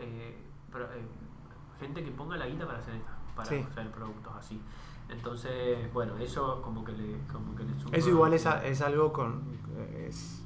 [1.79, 3.55] gente que ponga la guita para hacer estas- para Sí.
[3.65, 4.61] hacer productos así.
[5.07, 8.81] Entonces, bueno, eso como que le, como que le suma- Eso igual es, a- es
[8.81, 9.41] algo con.
[9.95, 10.43] Es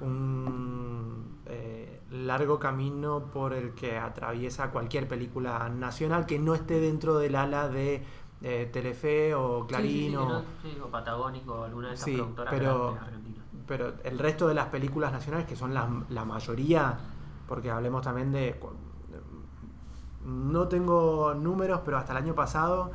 [0.00, 7.18] un eh, largo camino por el que atraviesa cualquier película nacional que no esté dentro
[7.18, 8.02] del ala de
[8.42, 12.54] eh, Telefe o Clarín Sí, sí, sí, o- no- Patagónico o alguna de esas productoras
[12.54, 13.44] pero- argentinas.
[13.66, 16.98] pero el resto de las películas nacionales, que son la, la mayoría,
[17.48, 18.58] porque hablemos también de...
[20.24, 22.90] No tengo números, pero hasta el año pasado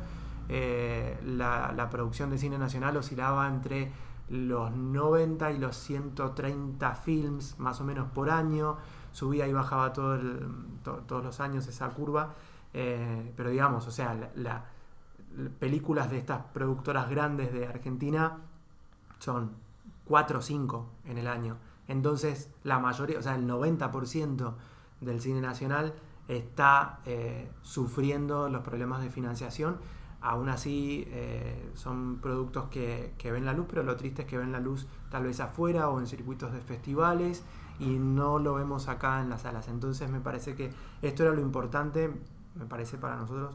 [0.48, 3.90] eh, la, la producción de cine nacional oscilaba entre
[4.28, 8.76] los 90 y los 130 films, más o menos por año.
[9.12, 10.18] Subía y bajaba todo
[11.06, 12.34] todos los años esa curva.
[12.76, 14.64] eh, pero digamos, o sea, la-
[15.58, 18.38] películas de estas productoras grandes de Argentina
[19.18, 19.52] son
[20.04, 21.56] 4 o 5 en el año.
[21.88, 24.54] Entonces, la mayoría, o sea, el 90%
[25.00, 25.94] del cine nacional
[26.28, 29.76] está eh, sufriendo los problemas de financiación.
[30.26, 34.52] Aún así, eh, son productos que, ven la luz, pero lo triste es que ven
[34.52, 37.42] la luz tal vez afuera o en circuitos de festivales
[37.78, 39.68] y no lo vemos acá en las salas.
[39.68, 40.70] Entonces, me parece que
[41.02, 42.10] esto era lo importante,
[42.54, 43.54] me parece para nosotros,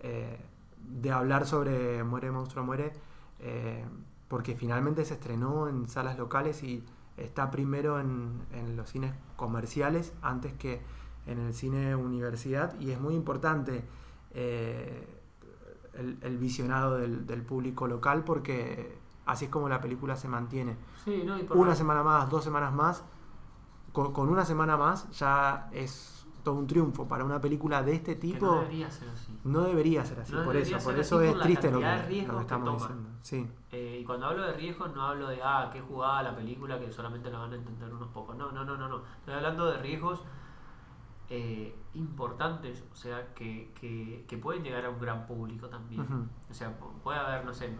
[0.00, 0.36] eh,
[0.80, 2.92] de hablar sobre Muere Monstruo Muere,
[3.38, 3.84] eh,
[4.26, 6.84] porque finalmente se estrenó en salas locales y
[7.18, 8.40] está primero en,
[8.74, 10.80] los cines comerciales antes que
[11.28, 13.84] en el cine universidad y es muy importante
[16.00, 20.76] el, el visionado del, del público local porque así es como la película se mantiene.
[21.04, 23.04] Sí, no, y por Una más- semana más, dos semanas más,
[23.92, 28.14] con, con una semana más ya es todo un triunfo para una película de este
[28.14, 28.46] que tipo.
[28.46, 29.38] no debería ser así.
[29.44, 32.08] No debería ser así, No por eso, por eso es triste lo que, lo que
[32.08, 32.78] que estamos toma.
[32.78, 33.08] diciendo.
[33.22, 36.78] Sí, Eh, y cuando hablo de riesgos no hablo de, ah, qué jugada la película
[36.80, 38.34] que solamente la van a entender unos pocos.
[38.36, 39.02] No, no, no, no, no.
[39.18, 40.22] Estoy hablando de riesgos
[41.30, 46.28] eh, importantes, o sea, que, que, que pueden llegar a un gran público también.
[46.50, 47.76] O sea, pu- puede haber, no sé, eh,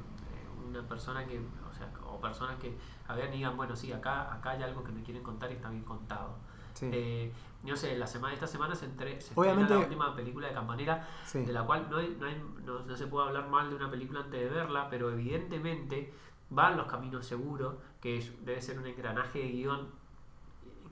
[0.69, 2.77] una persona que, o sea, o personas que
[3.09, 5.69] a ver digan, bueno, sí, acá, acá hay algo que me quieren contar y está
[5.69, 6.37] bien contado.
[6.75, 7.33] sí, Eh,
[7.65, 10.55] no sé, la semana, esta semana se, entre, se Obviamente- estrena la última película de
[10.55, 11.45] Campanera sí.
[11.45, 13.91] de la cual no, hay- no, hay- no- no se puede hablar mal de una
[13.91, 16.15] película antes de verla, pero evidentemente
[16.51, 19.89] van los caminos seguros, que es- debe ser un engranaje de guion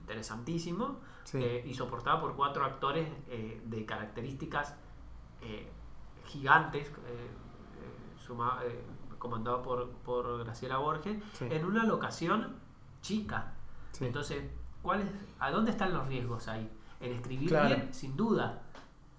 [0.00, 0.96] interesantísimo
[1.30, 1.38] sí.
[1.42, 4.74] eh, y soportado por cuatro actores eh, de características
[5.42, 5.68] eh,
[6.26, 6.90] gigantes,
[8.18, 8.60] suma-
[9.18, 11.46] comandado por, por Graciela Borges, Sí.
[11.50, 12.56] en una locación
[13.00, 13.52] chica.
[13.92, 14.06] sí.
[14.06, 14.44] Entonces,
[14.82, 15.08] ¿cuál es,
[15.40, 16.70] ¿a dónde están los riesgos ahí?
[17.00, 17.66] En escribir Claro.
[17.68, 18.62] bien, sin duda.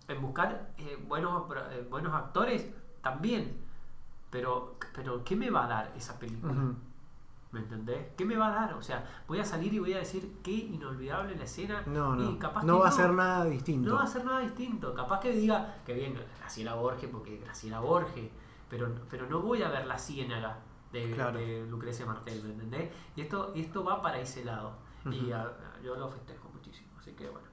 [0.08, 1.44] En buscar eh, buenos,
[1.90, 2.68] buenos actores,
[3.02, 3.62] también.
[4.30, 6.54] Pero, pero, ¿qué me va a dar esa película?
[7.52, 8.08] ¿Me entendés?
[8.16, 8.74] ¿Qué me va a dar?
[8.76, 11.82] O sea, voy a salir y voy a decir qué inolvidable la escena.
[11.88, 12.40] No, y no.
[12.40, 13.90] capaz No que va a ser nada distinto.
[13.90, 14.94] No va a ser nada distinto.
[14.94, 18.30] Capaz que diga que bien, Graciela Borges, porque Graciela Borges.
[18.70, 20.58] Pero, pero no voy a ver la ciénaga
[20.92, 21.40] de, Claro.
[21.40, 22.92] de Lucrecia Martel, ¿me entendés?
[23.16, 24.74] Y esto, esto va para ese lado.
[25.10, 25.52] Y a-
[25.84, 26.90] yo lo festejo muchísimo.
[27.00, 27.48] Así que bueno.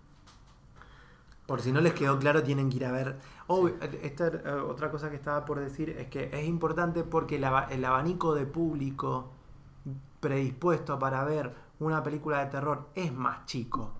[1.46, 3.18] Por si no les quedó claro, tienen que ir a ver.
[3.46, 3.68] Oh,
[4.02, 7.44] esta eh, otra cosa que estaba por decir es que es importante porque el
[7.84, 9.30] abanico de público
[10.30, 13.92] predispuesto para ver una película de terror es más chico.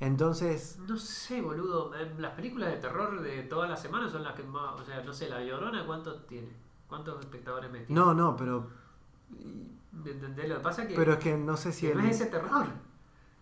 [0.00, 1.94] Entonces, No sé, boludo.
[1.94, 4.80] eh, Las películas de terror de todas las semanas son las que más.
[4.80, 6.48] O sea, no sé, La Llorona, ¿cuánto tiene?
[6.88, 8.00] ¿Cuántos espectadores me tiene?
[8.00, 8.68] no, no, pero
[9.92, 10.48] ¿Me entendés?
[10.48, 10.94] Lo que pasa es que.
[10.94, 12.66] pero es que no sé si que no el- es ese terror.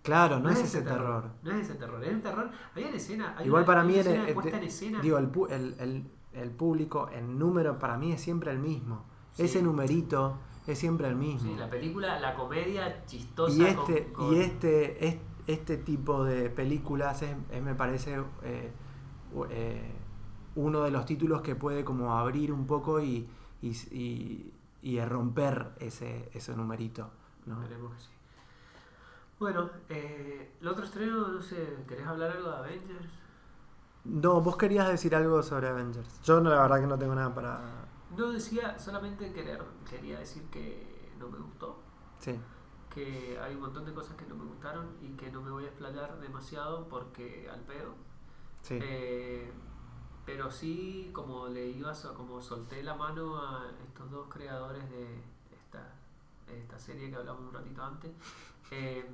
[0.02, 1.24] claro, no, es ese terror.
[1.42, 2.04] No es ese terror.
[2.04, 2.50] Es un terror.
[2.74, 3.34] Hay una escena.
[3.36, 5.00] Hay Igual una- para mí una el, escena el- puesta en escena.
[5.00, 9.04] digo el, el, el- el público en número para mí es siempre el mismo.
[9.32, 9.42] Sí.
[9.44, 11.50] Ese numerito es siempre el mismo.
[11.52, 13.52] Sí, la película, la comedia chistosa.
[13.56, 15.16] y este con- con- y este es-
[15.46, 18.70] este tipo de películas es, es, me parece eh,
[19.50, 19.92] eh,
[20.54, 23.26] uno de los títulos que puede como abrir un poco y,
[23.62, 24.52] y, y-
[24.82, 27.08] y romper ese, ese numerito
[27.46, 27.60] ¿no?
[27.62, 28.08] Esperemos que sí.
[29.40, 33.08] Bueno, eh, el otro estreno, no sé, ¿querés hablar algo de Avengers?
[34.04, 37.32] no vos querías decir algo sobre Avengers yo no, la verdad que no tengo nada
[37.34, 37.60] para
[38.16, 41.80] No decía, solamente querer, quería decir que no me gustó,
[42.18, 42.38] sí.
[42.90, 45.64] Que hay un montón de cosas que no me gustaron y que no me voy
[45.64, 47.94] a explayar demasiado porque al pedo.
[48.62, 48.78] sí.
[48.82, 49.50] Eh,
[50.24, 55.16] pero sí, como le iba, como solté la mano a estos dos creadores de
[55.52, 55.94] esta,
[56.46, 58.12] esta serie que hablamos un ratito antes,
[58.70, 59.04] eh,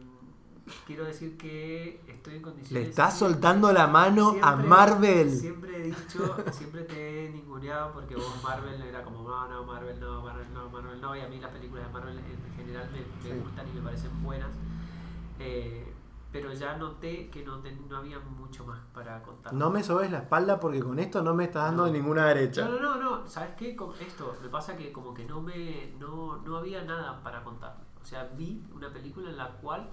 [0.86, 2.72] quiero decir que estoy en condiciones.
[2.84, 5.30] Le estás soltando la mano a siempre- Marvel.
[5.30, 9.98] Siempre he dicho, siempre te he ninguneado porque vos Marvel era como, no, no, Marvel
[10.00, 12.98] no, Marvel no, Marvel no, y a mí las películas de Marvel en general me,
[13.28, 13.40] me Sí.
[13.42, 14.50] gustan y me parecen buenas.
[15.38, 15.94] Eh,
[16.30, 19.52] pero ya noté que no, ten- no había mucho más para contar.
[19.54, 21.92] No me sobes la espalda porque con esto no me estás dando No.
[21.92, 22.66] ninguna derecha.
[22.68, 23.74] No, no, no, no, ¿sabes qué?
[23.74, 27.78] Con esto me pasa que como que no me no, no había nada para contar.
[28.02, 29.88] O sea, vi una película en la cual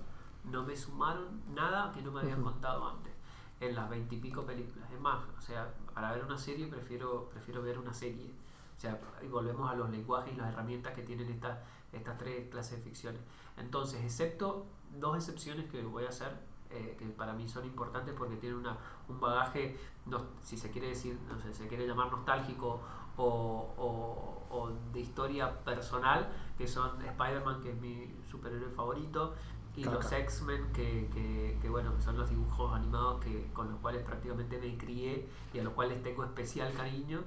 [0.52, 2.52] no me sumaron nada que no me habían Ujú.
[2.52, 3.14] contado antes
[3.60, 4.90] en las veintipico películas.
[4.92, 8.32] Es más, o sea, para ver una serie prefiero prefiero ver una serie.
[8.78, 11.58] O sea, y volvemos a los lenguajes y las herramientas que tienen estas
[11.94, 13.22] estas tres clases de ficciones.
[13.58, 14.66] Entonces, excepto
[15.00, 16.38] dos excepciones que voy a hacer,
[16.70, 18.76] eh, que para mí son importantes porque tienen una,
[19.08, 22.82] un bagaje, no, si se quiere decir, no sé, se quiere llamar nostálgico
[23.16, 26.28] o, o- o de historia personal,
[26.58, 29.36] que son Spider-Man, que es mi superhéroe favorito,
[29.76, 29.96] y Caca.
[29.98, 34.58] los X-Men, que, que, que, bueno, son los dibujos animados que, con los cuales prácticamente
[34.60, 37.24] me crié y a los cuales tengo especial cariño.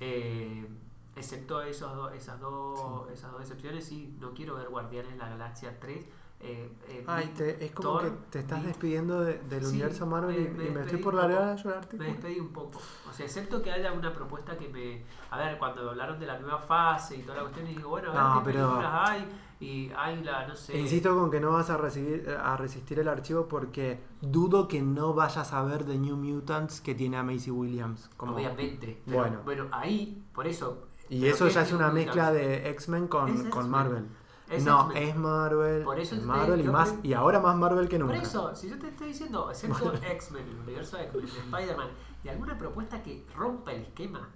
[0.00, 0.66] Eh,
[1.14, 5.28] excepto esos do- esas, dos, esas dos excepciones, sí, no quiero ver Guardianes de la
[5.28, 6.06] Galaxia 3.
[6.44, 10.06] Eh, eh, Ay, te- es como Thor, que te estás despidiendo de- del Sí, universo
[10.06, 11.24] Marvel me- y, me y me estoy por poco.
[11.26, 11.96] a llorarte.
[11.96, 12.80] Me despedí un poco.
[13.08, 15.02] O sea, excepto que haya una propuesta que me.
[15.30, 18.10] A ver, cuando hablaron de la nueva fase y toda la cuestión, y digo, bueno,
[18.10, 19.28] a ver No, qué pero- películas hay.
[19.60, 20.76] Y hay la, no sé.
[20.76, 25.14] Insisto con que no vas a, recibir, a resistir el archivo porque dudo que no
[25.14, 28.10] vayas a ver The New Mutants que tiene a Macy Williams.
[28.16, 28.34] Como...
[28.34, 29.00] Obviamente.
[29.04, 29.40] Pero, Bueno.
[29.44, 29.66] bueno.
[29.70, 30.88] ahí, por eso.
[31.08, 33.70] Y ¿pero eso ya es una mezcla de X-Men con, con.
[33.70, 34.06] Marvel.
[34.52, 35.02] Es no, X-Men.
[35.08, 35.82] es Marvel.
[35.84, 38.14] Por eso es te- Marvel y más creo- y ahora más Marvel que nunca.
[38.14, 41.88] Por eso, si yo te estoy diciendo, excepto X-Men, el universo de X-Men, de Spider-Man,
[42.24, 44.28] y alguna propuesta que rompa el esquema.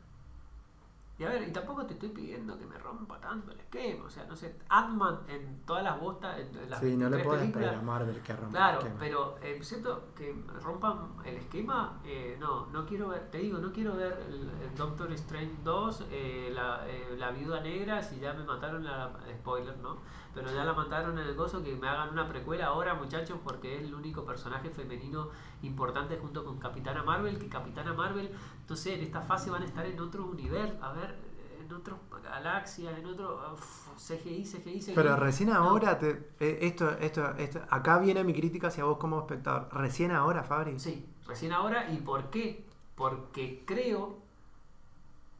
[1.19, 4.05] Y a ver, y tampoco te estoy pidiendo que me rompa tanto el esquema.
[4.05, 7.25] O sea, no sé, Ant-Man en todas las bostas, en, las Sí, no le 23
[7.25, 9.01] puedes pedir a Marvel que rompa Claro, el esquema.
[9.01, 13.73] pero eh, siento que rompan el esquema, eh, no, no quiero ver, te digo, no
[13.73, 18.35] quiero ver el, el Doctor Strange 2, eh, la, eh, la Viuda Negra, si ya
[18.35, 19.97] me mataron la, spoiler, ¿no?
[20.37, 23.78] Pero ya la mataron en el gozo, que me hagan una precuela ahora, muchachos, porque
[23.78, 25.30] es el único personaje femenino
[25.62, 28.30] importante junto con Capitana Marvel, que Capitana Marvel,
[28.74, 31.16] sé, en esta fase van a estar en otro universo, a ver,
[31.59, 34.93] en otras galaxias, en otro uf, CGI, CGI, CGI.
[34.95, 35.55] Pero recién No.
[35.57, 39.68] ahora, te, eh, esto, esto, esto, acá viene mi crítica hacia vos como espectador.
[39.72, 40.78] Recién ahora, Fabri.
[40.78, 41.91] Sí, recién ahora.
[41.91, 42.66] ¿Y por qué?
[42.95, 44.18] Porque creo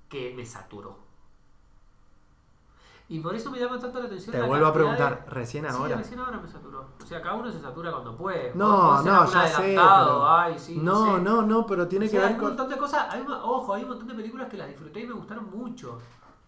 [0.09, 1.06] que me saturó.
[3.09, 4.33] Y por eso me llama tanto la atención.
[4.33, 5.97] Te la vuelvo a de- preguntar, ¿recién Sí, ahora?
[5.97, 6.87] recién ahora me saturó.
[7.01, 8.53] O sea, cada uno se satura cuando puede.
[8.55, 11.23] No, no, un ya sé, pero- ay, sí, no, sé.
[11.23, 12.49] no, no, pero tiene O que ver hay un con.
[12.49, 13.07] montón de cosas.
[13.11, 16.01] Hay ojo, hay un montón de películas que las disfruté y me gustaron mucho.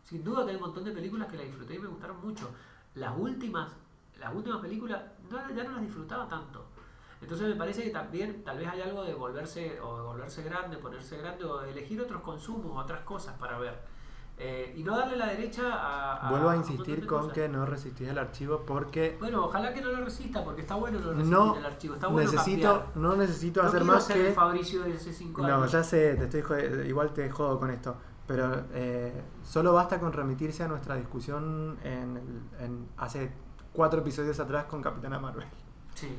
[0.03, 2.51] Sin duda que hay un montón de películas que las disfruté y me gustaron mucho.
[2.97, 3.69] Las últimas,
[4.19, 5.01] las últimas películas,
[5.31, 6.65] no, ya no las disfrutaba tanto.
[7.21, 10.77] Entonces me parece que también tal vez hay algo de volverse o de volverse grande,
[10.79, 13.79] ponerse grande o de elegir otros consumos, otras cosas para ver.
[14.41, 16.29] Eh, y no darle la derecha a...
[16.29, 17.33] a Vuelvo a insistir con cosas.
[17.35, 21.01] que no resistís el archivo porque Bueno, ojalá que no lo resista, porque está bueno
[21.01, 21.95] no resistir no el archivo.
[21.95, 22.97] Está bueno necesito, cambiar.
[22.97, 24.33] no necesito No hacer más ser el que.
[24.35, 27.97] Fabricio de hace 5 No, ya sé, te estoy igual te jodo con esto.
[28.29, 33.33] Pero eh, solo basta con remitirse a nuestra discusión en, el- en hace
[33.73, 35.47] cuatro episodios atrás con Capitana Marvel.
[35.95, 36.17] Sí.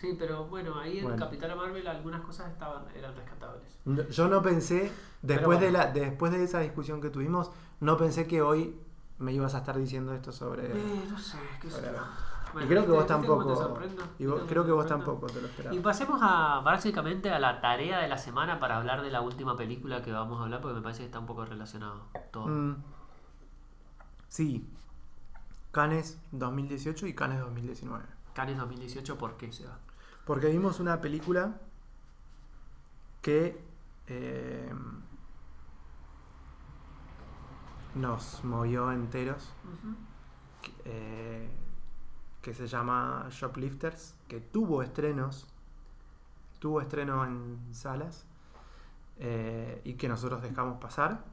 [0.00, 1.18] Sí, pero bueno, ahí en Bueno.
[1.24, 3.78] Capitana Marvel algunas cosas estaban, eran rescatables.
[3.84, 4.92] No- Yo no pensé,
[5.22, 5.60] después, bueno.
[5.66, 8.78] de la, después de esa discusión que tuvimos, no pensé que hoy
[9.18, 10.66] me ibas a estar diciendo esto sobre...
[10.70, 11.88] Eh, no sé, qué sé yo.
[11.88, 13.42] y Bueno, creo que ¿viste- vos tampoco...
[13.42, 13.78] y vos-
[14.18, 15.76] ¿Viste cómo creo que vos tampoco te lo esperabas.
[15.76, 19.56] Y pasemos a básicamente a la tarea de la semana para hablar de la última
[19.56, 22.46] película que vamos a hablar porque me parece que está un poco relacionado todo.
[22.46, 22.76] Mm.
[24.28, 24.68] Sí.
[25.72, 28.04] Canes 2018 y Canes 2019.
[28.34, 29.78] Cannes 2018, ¿por qué se va?
[30.28, 31.58] Porque vimos una película
[33.22, 33.58] que
[34.08, 34.70] eh,
[37.94, 39.54] nos movió enteros,
[40.60, 41.48] que, eh,
[42.42, 45.46] que se llama Shoplifters, que tuvo estrenos,
[46.58, 48.26] tuvo estreno en salas
[49.20, 51.24] eh, y que nosotros dejamos pasar.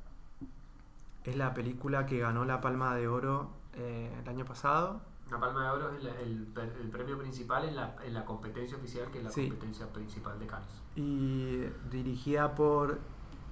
[1.26, 5.02] Es la película que ganó la Palma de Oro el año pasado.
[5.32, 6.08] La Palma de Oro es el,
[6.56, 9.48] el- el premio principal en la, en la competencia oficial, que es la Sí.
[9.50, 10.82] competencia principal de Cannes.
[10.96, 13.00] y dirigida por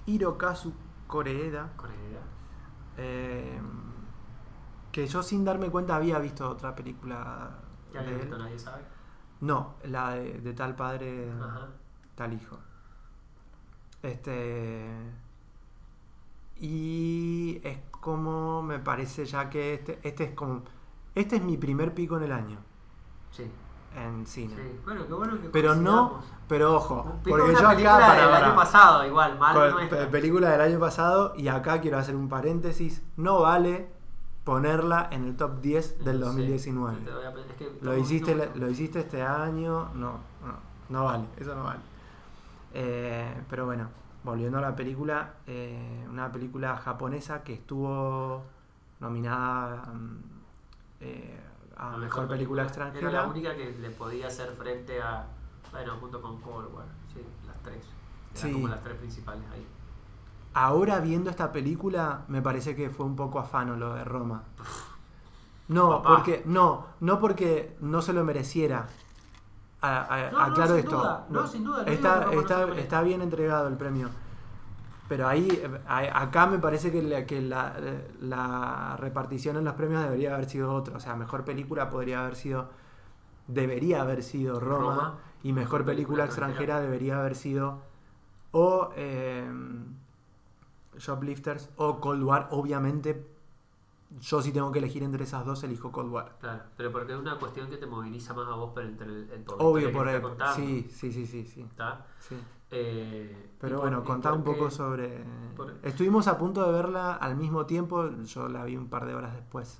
[0.05, 0.71] Hirokazu
[1.07, 2.21] Koreeda, Corea.
[2.97, 3.59] eh,
[4.91, 7.49] que yo sin darme cuenta había visto otra película
[7.91, 8.83] de había visto, nadie sabe.
[9.41, 11.67] No, la de, de tal padre, Ajá.
[12.15, 12.57] tal hijo.
[14.03, 14.87] Este.
[16.59, 20.63] Y es como me parece ya que este, este es como.
[21.15, 22.57] Este es mi primer pico en el año.
[23.31, 23.49] Sí.
[23.95, 24.55] en cine.
[24.55, 24.79] Sí.
[24.85, 28.47] Bueno, qué bueno que Pero no, pero ojo, porque yo acá película para, del para-
[28.47, 32.27] año pasado, igual, mal con- pe- película del año pasado y acá quiero hacer un
[32.27, 33.91] paréntesis, no vale
[34.43, 36.97] ponerla en el top 10 del Sí, 2019.
[37.05, 40.55] te voy a- es que Lo no- hiciste, no- lo hiciste este año, no, no,
[40.89, 41.79] no vale, eso no vale.
[42.73, 43.89] Eh, pero bueno,
[44.23, 48.41] volviendo a la película, eh, una película japonesa que estuvo
[48.99, 50.32] nominada mm,
[51.83, 53.27] a mejor película Era la extranjera.
[53.27, 55.25] única que le podía hacer frente a.
[55.71, 57.83] Bueno, junto con Cold War, sí, las tres.
[58.35, 58.53] Eran Sí.
[58.53, 59.67] como las tres principales ahí.
[60.53, 64.43] Ahora viendo esta película, me parece que fue un poco afano lo de Roma.
[65.67, 66.15] No, Papá.
[66.17, 68.87] porque no, no porque no se lo mereciera.
[69.81, 70.97] A- a- No, aclaro esto.
[70.97, 74.09] duda, no, sin duda, no digo Está, está, está bien entregado el premio.
[75.07, 77.75] Pero ahí, acá me parece que, la, que la,
[78.21, 80.97] la repartición en los premios debería haber sido otra.
[80.97, 82.69] O sea, mejor película podría haber sido,
[83.47, 85.19] debería haber sido Roma, Roma.
[85.43, 87.81] y mejor película extranjera debería haber sido
[88.51, 89.49] o eh,
[90.97, 92.47] Shoplifters o Cold War.
[92.51, 93.25] Obviamente,
[94.21, 96.37] yo si tengo que elegir entre esas dos, elijo Cold War.
[96.39, 99.29] Claro, pero porque es una cuestión que te moviliza más a vos por, entre el,
[99.31, 102.05] el- Obvio, por que te el, sí, sí, sí, sí, sí, ¿está?
[102.19, 102.35] sí.
[102.75, 105.23] Eh, Pero por- bueno, contá un poco sobre...
[105.55, 109.13] por- Estuvimos a punto de verla al mismo tiempo, yo la vi un par de
[109.15, 109.79] horas después.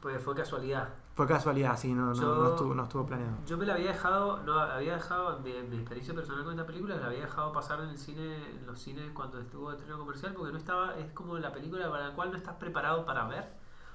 [0.00, 0.90] Pues fue casualidad.
[1.16, 3.38] Fue casualidad, sí, no, no, no, estuvo, no estuvo planeado.
[3.46, 6.94] Yo me la había dejado, no, había dejado, mi, mi experiencia personal con esta película,
[6.96, 10.34] la había dejado pasar en el cine, en los cines cuando estuvo de estreno comercial,
[10.34, 13.48] porque no estaba, es como la película para la cual no estás preparado para ver.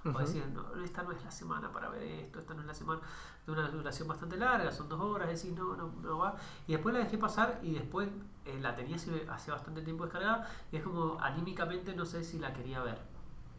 [0.05, 2.73] O decir, no, esta no es la semana para ver esto, esta no es la
[2.73, 3.01] semana,
[3.45, 6.35] de una duración bastante larga, son dos horas, decir, no, no, no va.
[6.67, 8.09] Y después la dejé pasar y después
[8.45, 12.37] eh, la tenía hace, hace bastante tiempo descargada y es como anímicamente no sé si
[12.39, 12.97] la quería ver.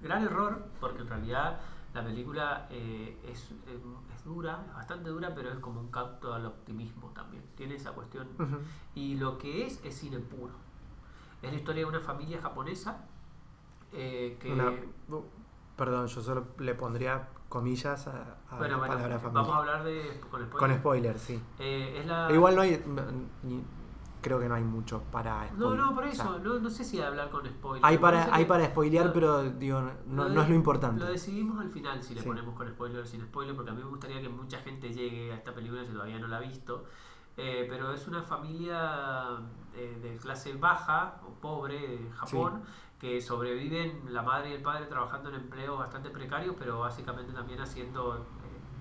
[0.02, 1.60] Gran error, porque en realidad
[1.94, 3.80] la película eh, es, eh,
[4.14, 7.42] es dura, es bastante dura, pero es como un canto al optimismo también.
[7.56, 8.28] Tiene esa cuestión.
[8.94, 10.52] Y lo que es, es cine puro.
[11.40, 12.98] Es la historia de una familia japonesa
[13.92, 14.52] eh, que...
[15.08, 15.24] Una-
[15.76, 19.54] perdón, yo solo le pondría comillas a, a bueno, la bueno, palabra vamos familia.
[19.54, 20.20] a hablar de...
[20.30, 20.56] Con spoilers.
[20.58, 21.42] Con spoilers, sí.
[21.58, 22.30] Eh, es la...
[22.32, 22.82] Igual no hay...
[23.42, 23.64] ni-
[24.20, 25.78] creo que no hay mucho para No, spoiler.
[25.80, 26.22] no, por O eso.
[26.22, 27.84] sea, no, no sé si hablar con spoilers.
[27.84, 31.00] hay para, hay para spoilear, lo- pero digo, no, de- no es lo importante.
[31.04, 32.26] Lo decidimos al final si le Sí.
[32.28, 35.30] ponemos con spoiler o sin spoiler, porque a mí me gustaría que mucha gente llegue
[35.30, 36.84] a esta película si todavía no la ha visto.
[37.36, 39.38] Eh, pero es una familia
[39.74, 42.62] eh, de clase baja o pobre de Japón
[43.04, 47.60] que sobreviven la madre y el padre trabajando en empleos bastante precarios, pero básicamente también
[47.60, 48.20] haciendo eh,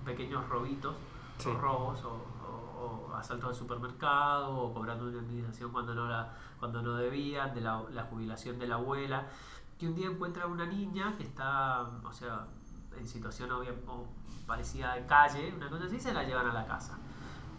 [0.06, 0.94] pequeños robitos
[1.36, 1.50] Sí.
[1.50, 6.32] o robos o, o- o asaltos al supermercado o cobrando una indemnización cuando no la
[6.58, 9.26] cuando no debían de la, la jubilación de la abuela
[9.78, 12.46] que un día encuentra una niña que está o sea
[12.98, 14.06] en situación obvia- o
[14.46, 16.96] parecida de calle una cosa así se la llevan a la casa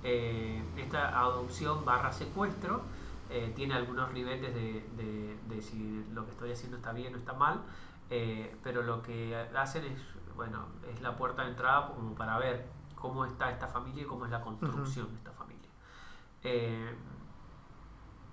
[0.03, 2.81] Eh, esta adopción barra secuestro
[3.29, 7.17] eh, tiene algunos ribetes de, de- de si lo que estoy haciendo está bien o
[7.17, 7.61] está mal
[8.09, 9.99] eh, pero lo que hacen es
[10.35, 14.25] bueno es la puerta de entrada como para ver cómo está esta familia y cómo
[14.25, 15.69] es la construcción de esta familia
[16.43, 16.93] Eh,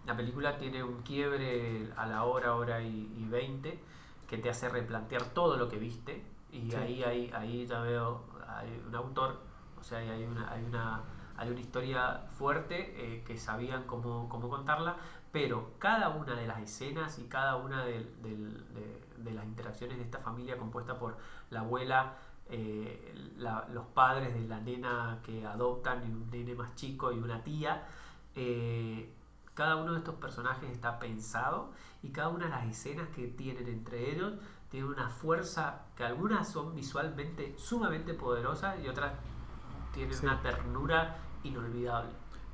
[0.04, 3.80] la película tiene un quiebre a la hora, hora y, 20
[4.28, 6.76] que te hace replantear todo lo que viste y Sí.
[6.76, 9.40] ahí, ahí, ahí ya veo hay un autor,
[9.80, 11.00] o sea, hay una, hay una,
[11.36, 14.96] hay una historia fuerte eh, que sabían cómo, cómo contarla,
[15.32, 18.06] pero cada una de las escenas y cada una de,
[19.24, 21.16] las interacciones de esta familia compuesta por
[21.50, 22.16] la abuela,
[22.50, 27.42] eh, los padres de la nena que adoptan y un nene más chico y una
[27.42, 27.86] tía,
[28.34, 29.10] eh,
[29.54, 31.72] cada uno de estos personajes está pensado
[32.02, 34.34] y cada una de las escenas que tienen entre ellos
[34.70, 39.12] tiene una fuerza que algunas son visualmente sumamente poderosas y otras
[39.92, 40.24] tienen Sí.
[40.26, 42.10] una ternura inolvidable.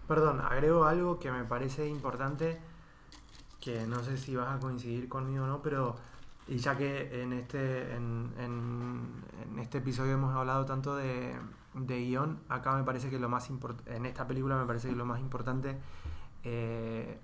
[0.06, 2.58] Perdón, agrego algo que me parece importante,
[3.60, 5.96] que no sé si vas a coincidir conmigo o no, pero
[6.46, 11.36] y ya que en este, en, en- en este episodio hemos hablado tanto de,
[11.74, 14.96] de guion, acá me parece que lo más importante, en esta película me parece que
[14.96, 15.78] lo más importante
[16.44, 17.18] eh,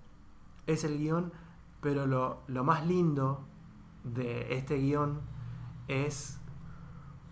[0.66, 1.32] es el guion,
[1.80, 3.44] pero lo, lo más lindo
[4.04, 5.20] de este guion
[5.88, 6.38] es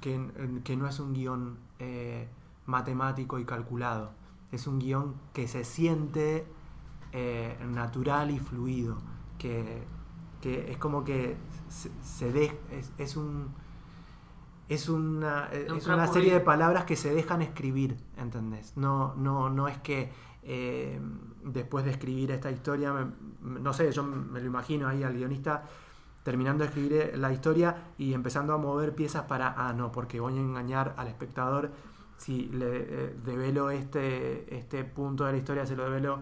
[0.00, 2.26] que, que no es un guion eh,
[2.66, 4.12] matemático y calculado.
[4.52, 6.46] Es un guion que se siente
[7.12, 8.98] eh, natural y fluido.
[9.38, 9.82] Que,
[10.40, 11.36] que es como que
[11.68, 13.48] se, se de- es, es un
[14.68, 18.76] es una, un es una serie de palabras que se dejan escribir, ¿entendés?
[18.76, 20.10] No, no, no es que
[20.44, 21.00] eh,
[21.44, 25.64] después de escribir esta historia, me- no sé, yo me lo imagino ahí al guionista
[26.22, 30.20] terminando de escribir eh, la historia y empezando a mover piezas para, ah, no, porque
[30.20, 31.70] voy a engañar al espectador
[32.22, 36.20] si le eh, develo este, este punto de la historia, se lo develo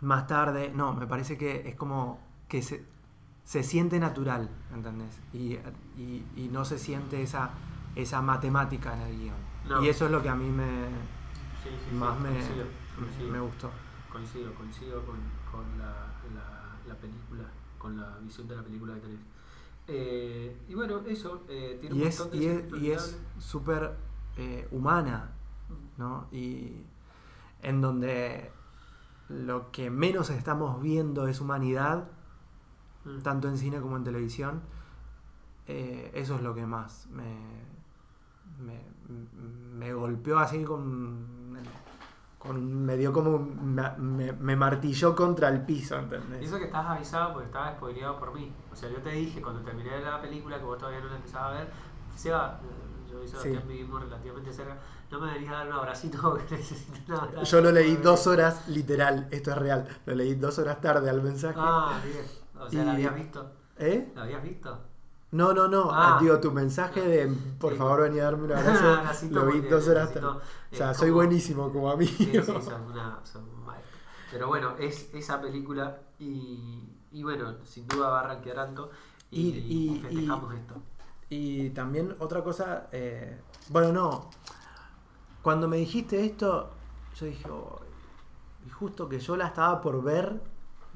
[0.00, 0.72] más tarde.
[0.74, 2.18] No, me parece que es como
[2.48, 2.82] que se,
[3.44, 5.18] se siente natural, ¿entendés?
[5.34, 5.58] Y,
[5.98, 7.50] y- y no se siente esa,
[7.94, 9.34] esa matemática en el guion.
[9.68, 9.82] No.
[9.82, 10.64] Y eso es lo que a mí me,
[11.62, 12.64] Sí, sí, sí, más me, coincido,
[12.98, 13.30] coincido.
[13.32, 13.70] me gustó.
[14.10, 15.16] Coincido, coincido con,
[15.52, 15.92] con la,
[16.34, 17.44] la- la película,
[17.78, 19.20] con la visión de la película que tenés.
[19.88, 22.68] Eh, y bueno, eso, eh, tiene Y un es montón de y es- y es
[22.68, 23.18] inolvidables.
[23.38, 24.05] súper
[24.36, 25.30] eh, humana,
[25.96, 26.26] ¿no?
[26.32, 26.82] Y
[27.62, 28.50] en donde
[29.28, 32.04] lo que menos estamos viendo es humanidad,
[33.04, 33.20] Mm.
[33.22, 34.62] tanto en cine como en televisión.
[35.68, 37.34] eh, eso es lo que más me,
[38.60, 38.80] me,
[39.74, 41.56] me golpeó así con,
[42.38, 46.46] con- me dio como me, me- martilló contra el piso, Y ¿entendés?
[46.48, 48.52] eso que estabas avisado porque estaba spoileado por mí.
[48.72, 51.50] O sea, yo te dije cuando terminé la película que vos todavía no la empezabas
[51.50, 51.72] a ver,
[52.14, 52.60] Seba,
[53.20, 53.68] eh, y Sebastián Sí.
[53.68, 54.76] vivimos relativamente cerca,
[55.10, 57.42] no me deberías dar un abracito porque necesito un abrazo.
[57.44, 61.22] Yo lo leí dos horas, literal, esto es real, lo leí dos horas tarde al
[61.22, 61.58] mensaje.
[61.58, 62.24] Ah, bien.
[62.58, 63.50] O sea, ¿la Y- habías visto?
[63.78, 64.12] ¿Eh?
[64.14, 64.78] ¿La habías visto?
[65.32, 65.90] No, no, no.
[65.92, 66.18] Ah.
[66.20, 67.26] Digo, tu mensaje de
[67.58, 67.78] por Sí.
[67.78, 69.26] favor venir a darme un abrazo.
[69.30, 70.26] Lo vi dos horas tarde.
[70.28, 72.12] O eh, sea, soy buenísimo como amigo.
[72.16, 73.56] Sí, sí, son una, son.
[74.30, 78.90] Pero bueno, es esa película y, y bueno, sin duda va a rankear alto
[79.30, 80.74] Y- y- y festejamos esto.
[81.28, 84.30] Y también otra cosa, eh, bueno, no.
[85.42, 86.70] Cuando me dijiste esto,
[87.18, 87.80] yo dije, "Oh",
[88.66, 90.40] y justo que yo la estaba por ver,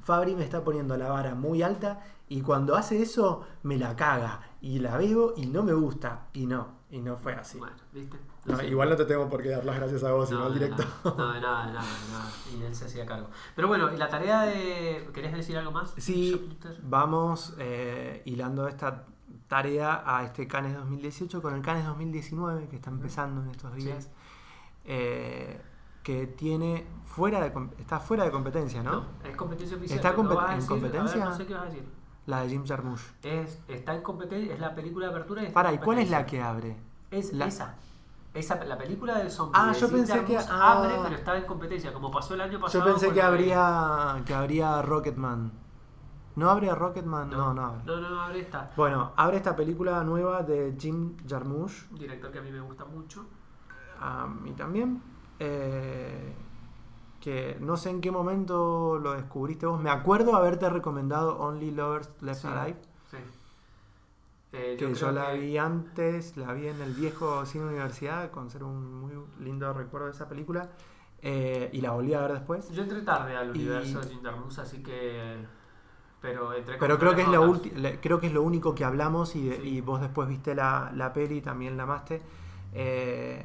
[0.03, 4.41] Fabri me está poniendo la vara muy alta y cuando hace eso me la caga
[4.61, 7.59] y la veo y no me gusta y no, y no fue así.
[7.59, 8.17] Bueno, ¿viste?
[8.47, 10.61] No, igual no te tengo por qué dar las gracias a vos, sino al de
[10.61, 10.83] directo.
[11.05, 12.31] nada, No, de nada, de nada, de nada.
[12.59, 13.29] Y él se hacía cargo.
[13.55, 15.11] Pero bueno, y la tarea de.
[15.13, 15.93] ¿Querés decir algo más?
[15.99, 19.05] Sí, vamos eh, hilando esta
[19.51, 23.83] tarea a este Canes 2018 con el Canes 2019 que está empezando en estos Sí.
[23.83, 24.09] días,
[24.85, 25.61] eh,
[26.05, 28.93] que tiene fuera de está fuera de competencia, ¿no?
[28.93, 29.97] No, es competencia oficial.
[29.99, 31.25] ¿Está no en decir- a ver, competencia?
[31.25, 31.85] no sé qué vas a decir.
[32.27, 33.01] La de Jim Jarmusch.
[33.25, 35.43] Es, está en competencia, es la película de apertura.
[35.43, 36.77] y Para, ¿y cuál es la que abre?
[37.11, 37.75] Es La- esa.
[38.33, 39.59] Esa, la película del zombie.
[39.61, 40.73] Ah, de yo Jim pensé que- Jarmusch ah.
[40.79, 42.85] abre, pero está en competencia, como pasó el año Yo pasado.
[42.85, 45.51] pensé con que habría que habría Rocketman.
[46.37, 47.29] ¿No abre Rocketman?
[47.31, 47.83] No, no, abre.
[47.85, 48.71] No, no, no, abre esta.
[48.77, 51.91] Bueno, abre esta película nueva de Jim Jarmusch.
[51.91, 53.27] Un director que a mí me gusta mucho.
[53.99, 55.03] A mí también.
[55.39, 56.35] Eh,
[57.21, 59.81] que no sé en qué momento lo descubriste vos.
[59.81, 62.47] Me acuerdo haberte recomendado Only Lovers Left Sí.
[62.49, 62.79] Alive.
[63.11, 63.17] Sí.
[64.53, 68.69] Eh, Que yo, la que- vi antes, la vi en el viejo cine universidad, conservo
[68.69, 70.71] un muy lindo recuerdo de esa película.
[71.23, 72.71] eh, y la volví a ver después.
[72.71, 75.45] Yo entré tarde al Y- universo de Jim Jarmusch, así que.
[76.21, 78.85] Pero entré con Pero creo que, es ulti- le- creo que es lo único que
[78.85, 79.61] hablamos y, Sí.
[79.69, 82.21] y vos después viste la, la peli y también la amaste.
[82.75, 83.45] Eh,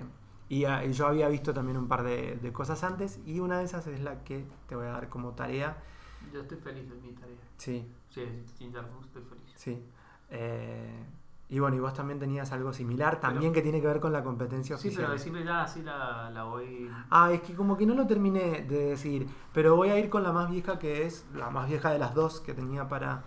[0.50, 3.60] y, a- y yo había visto también un par de, de cosas antes y una
[3.60, 5.78] de esas es la que te voy a dar como tarea.
[6.34, 7.36] Yo estoy feliz de mi tarea.
[7.58, 9.54] Sí, Sí, Jarmusch, estoy feliz.
[9.56, 9.84] sí.
[10.30, 11.04] Eh,
[11.48, 14.24] y bueno, y vos también tenías algo similar, también que tiene que ver con la
[14.24, 15.06] competencia Sí, oficial.
[15.06, 16.90] pero decime ya, así la, la voy.
[17.12, 20.24] Ah, es que como que no lo terminé de decir, pero voy a ir con
[20.24, 23.24] la más vieja que es, la más vieja de las dos que tenía para,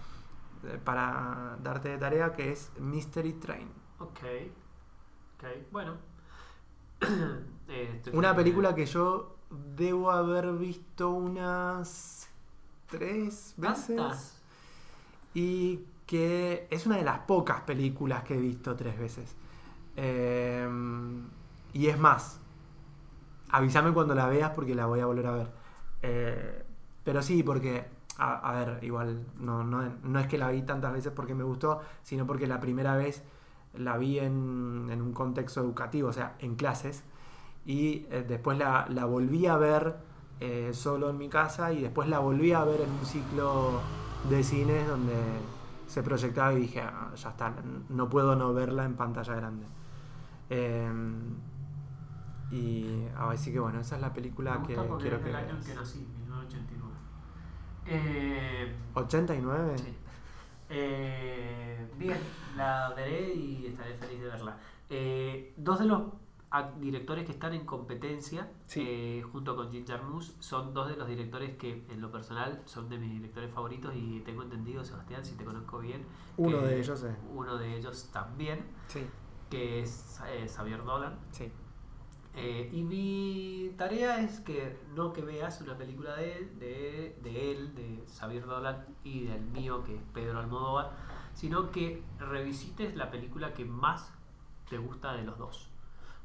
[0.64, 3.68] eh, para darte de tarea, que es Mystery Train.
[4.00, 4.18] Ok.
[5.36, 5.94] Ok, bueno.
[7.70, 12.26] Eh, Una película que yo debo haber visto unas
[12.86, 13.86] tres veces.
[13.96, 14.42] ¿Tantas?
[15.34, 19.36] Y que es una de las pocas películas que he visto tres veces.
[19.94, 20.66] Eh,
[21.74, 22.40] y es más,
[23.50, 25.50] avísame cuando la veas porque la voy a volver a ver.
[26.00, 26.64] Eh,
[27.04, 27.84] pero sí, porque,
[28.16, 31.82] a, ver, igual, no, no, no es que la vi tantas veces porque me gustó,
[32.02, 33.22] sino porque la primera vez
[33.74, 37.04] la vi en, en un contexto educativo, o sea, en clases.
[37.66, 40.08] Y eh, después la, la volví a ver
[40.72, 43.80] solo en mi casa y después la volví a ver en un ciclo
[44.30, 45.14] de cines donde
[45.88, 47.52] se proyectaba y dije, "Ah, ya está,
[47.88, 49.66] no puedo no verla en pantalla grande.
[50.50, 50.90] Eh,
[52.50, 55.36] y así que bueno, esa es la película Me que porque quiero es que del
[55.36, 56.94] año en que nací, 1989.
[57.86, 59.78] Eh, ¿89?
[59.78, 59.94] sí.
[60.70, 62.18] Eh, bien,
[62.56, 64.56] la veré y estaré feliz de verla.
[64.90, 66.02] Eh, dos de los
[66.50, 68.84] ac- directores que están en competencia, Sí.
[68.86, 72.88] eh, junto con Jim Jarmusch, son dos de los directores que en lo personal son
[72.88, 76.04] de mis directores favoritos y tengo entendido, Sebastián, si te conozco bien,
[76.36, 77.14] Uno de ellos, eh.
[77.34, 79.06] uno de ellos también, Sí,
[79.50, 81.18] que es eh, Xavier Dolan.
[81.30, 81.50] sí.
[82.40, 87.50] Eh, y mi tarea es que no que veas una película de él, de, de
[87.50, 90.92] él, de Xavier Dolan y del mío, que es Pedro Almodóvar,
[91.34, 94.12] sino que revisites la película que más
[94.68, 95.68] te gusta de los dos.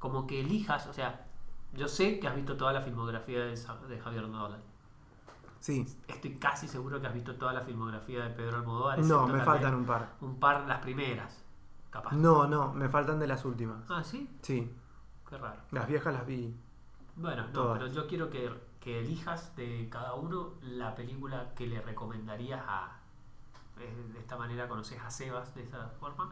[0.03, 1.25] Como que elijas, o sea,
[1.71, 3.55] yo sé que has visto toda la filmografía de,
[3.87, 4.59] de Javier Nolan.
[5.61, 5.87] Sí.
[6.09, 8.99] Estoy casi seguro que has visto toda la filmografía de Pedro Almodóvar.
[8.99, 10.09] No, me faltan un par.
[10.19, 11.41] un par las primeras,
[11.89, 12.11] capaz.
[12.17, 13.89] No, no, me faltan de las últimas.
[13.89, 14.69] Ah, sí, Sí,
[15.29, 15.61] qué raro.
[15.71, 16.53] las viejas las vi.
[17.15, 17.79] Bueno, no, Todas.
[17.79, 18.51] pero yo quiero que,
[18.81, 22.97] que elijas de cada uno la película que le recomendarías a.
[23.79, 26.29] eh, De esta manera conoces a Sebas de esa forma.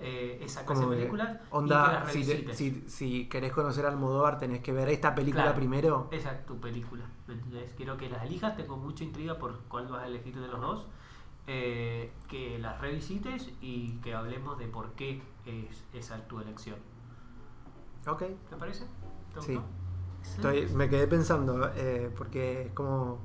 [0.00, 3.28] Eh, esa clase Como de que, películas y que onda, las si, te- si, si
[3.28, 5.56] querés conocer a Almodóvar tenés que ver esta película Claro.
[5.56, 6.08] primero.
[6.10, 7.04] Esa es tu película.
[7.76, 10.86] Quiero que las elijas, tengo mucha intriga por cuál vas a elegir de los dos.
[11.46, 16.76] eh, que las revisites y que hablemos de por qué es esa tu elección.
[18.06, 18.84] Ok, ¿Te parece?
[19.34, 19.60] ¿Te Sí.
[20.22, 23.18] Estoy, me quedé pensando, eh, porque es como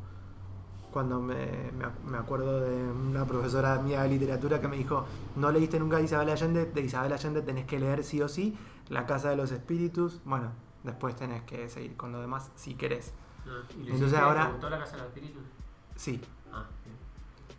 [0.92, 5.06] cuando me, me ac- me acuerdo de una profesora mía de literatura que me dijo,
[5.36, 8.58] no leíste nunca de Isabel Allende, de Isabel Allende tenés que leer sí o sí
[8.90, 10.52] La Casa de los Espíritus, bueno,
[10.84, 13.14] después tenés que seguir con lo demás si querés.
[13.48, 15.42] Ah, ¿y le Entonces ahora- ¿Te gustó la Casa de los Espíritus?
[15.96, 16.22] Sí,
[16.52, 16.98] Ah, bien.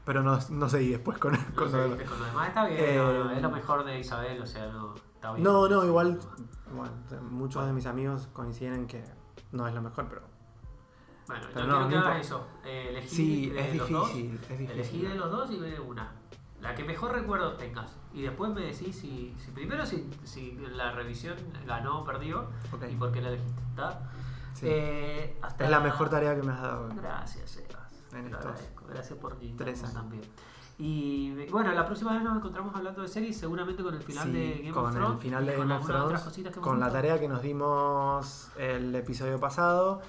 [0.05, 2.09] pero no, no seguí después con, No con lo demás.
[2.09, 4.95] con lo demás está bien, Eh, no, es lo mejor de Isabel, o sea, no,
[5.15, 5.45] está bien.
[5.45, 6.19] No, no, igual,
[6.71, 6.77] no.
[6.77, 6.93] bueno,
[7.31, 9.05] muchos de mis amigos coinciden en que
[9.53, 10.23] no es lo mejor, pero
[11.31, 12.45] Bueno, Pero yo no, quiero no que hagas importa.
[12.45, 12.47] eso.
[12.65, 15.09] Eh, elegí sí, de es los dos, difícil, es Elegí difícil.
[15.09, 16.13] de los dos y ve una.
[16.61, 17.97] La que mejor recuerdo tengas.
[18.13, 22.49] Y después me decís si, si primero si, si la revisión ganó o perdió
[22.91, 23.63] y por qué la elegiste.
[23.71, 24.01] ¿está?
[24.53, 24.67] sí.
[24.69, 26.89] Eh, hasta es la mejor tarea que me has dado.
[26.97, 27.93] Gracias, Sebas.
[28.13, 28.57] En estos.
[28.89, 29.95] Gracias por tres años.
[29.95, 30.23] también.
[30.83, 34.33] Y bueno, la próxima vez nos encontramos hablando de series, seguramente con el final Sí,
[34.33, 35.13] de Game con of Thrones.
[35.17, 39.39] el final de con Game of Thrones, con la tarea que nos dimos el episodio
[39.39, 40.01] pasado,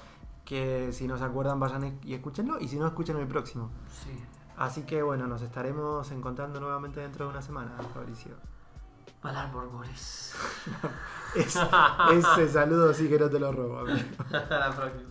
[0.45, 3.69] que si no se acuerdan vayan y escúchenlo, y si no escuchen el próximo.
[4.03, 4.11] Sí.
[4.57, 8.35] Así que bueno, nos estaremos encontrando nuevamente dentro de una semana, Fabricio.
[9.23, 10.35] Valar Morgores.
[11.35, 11.57] Es-
[12.11, 13.85] ese saludo sí que no te lo robo.
[14.33, 15.10] Hasta la próxima.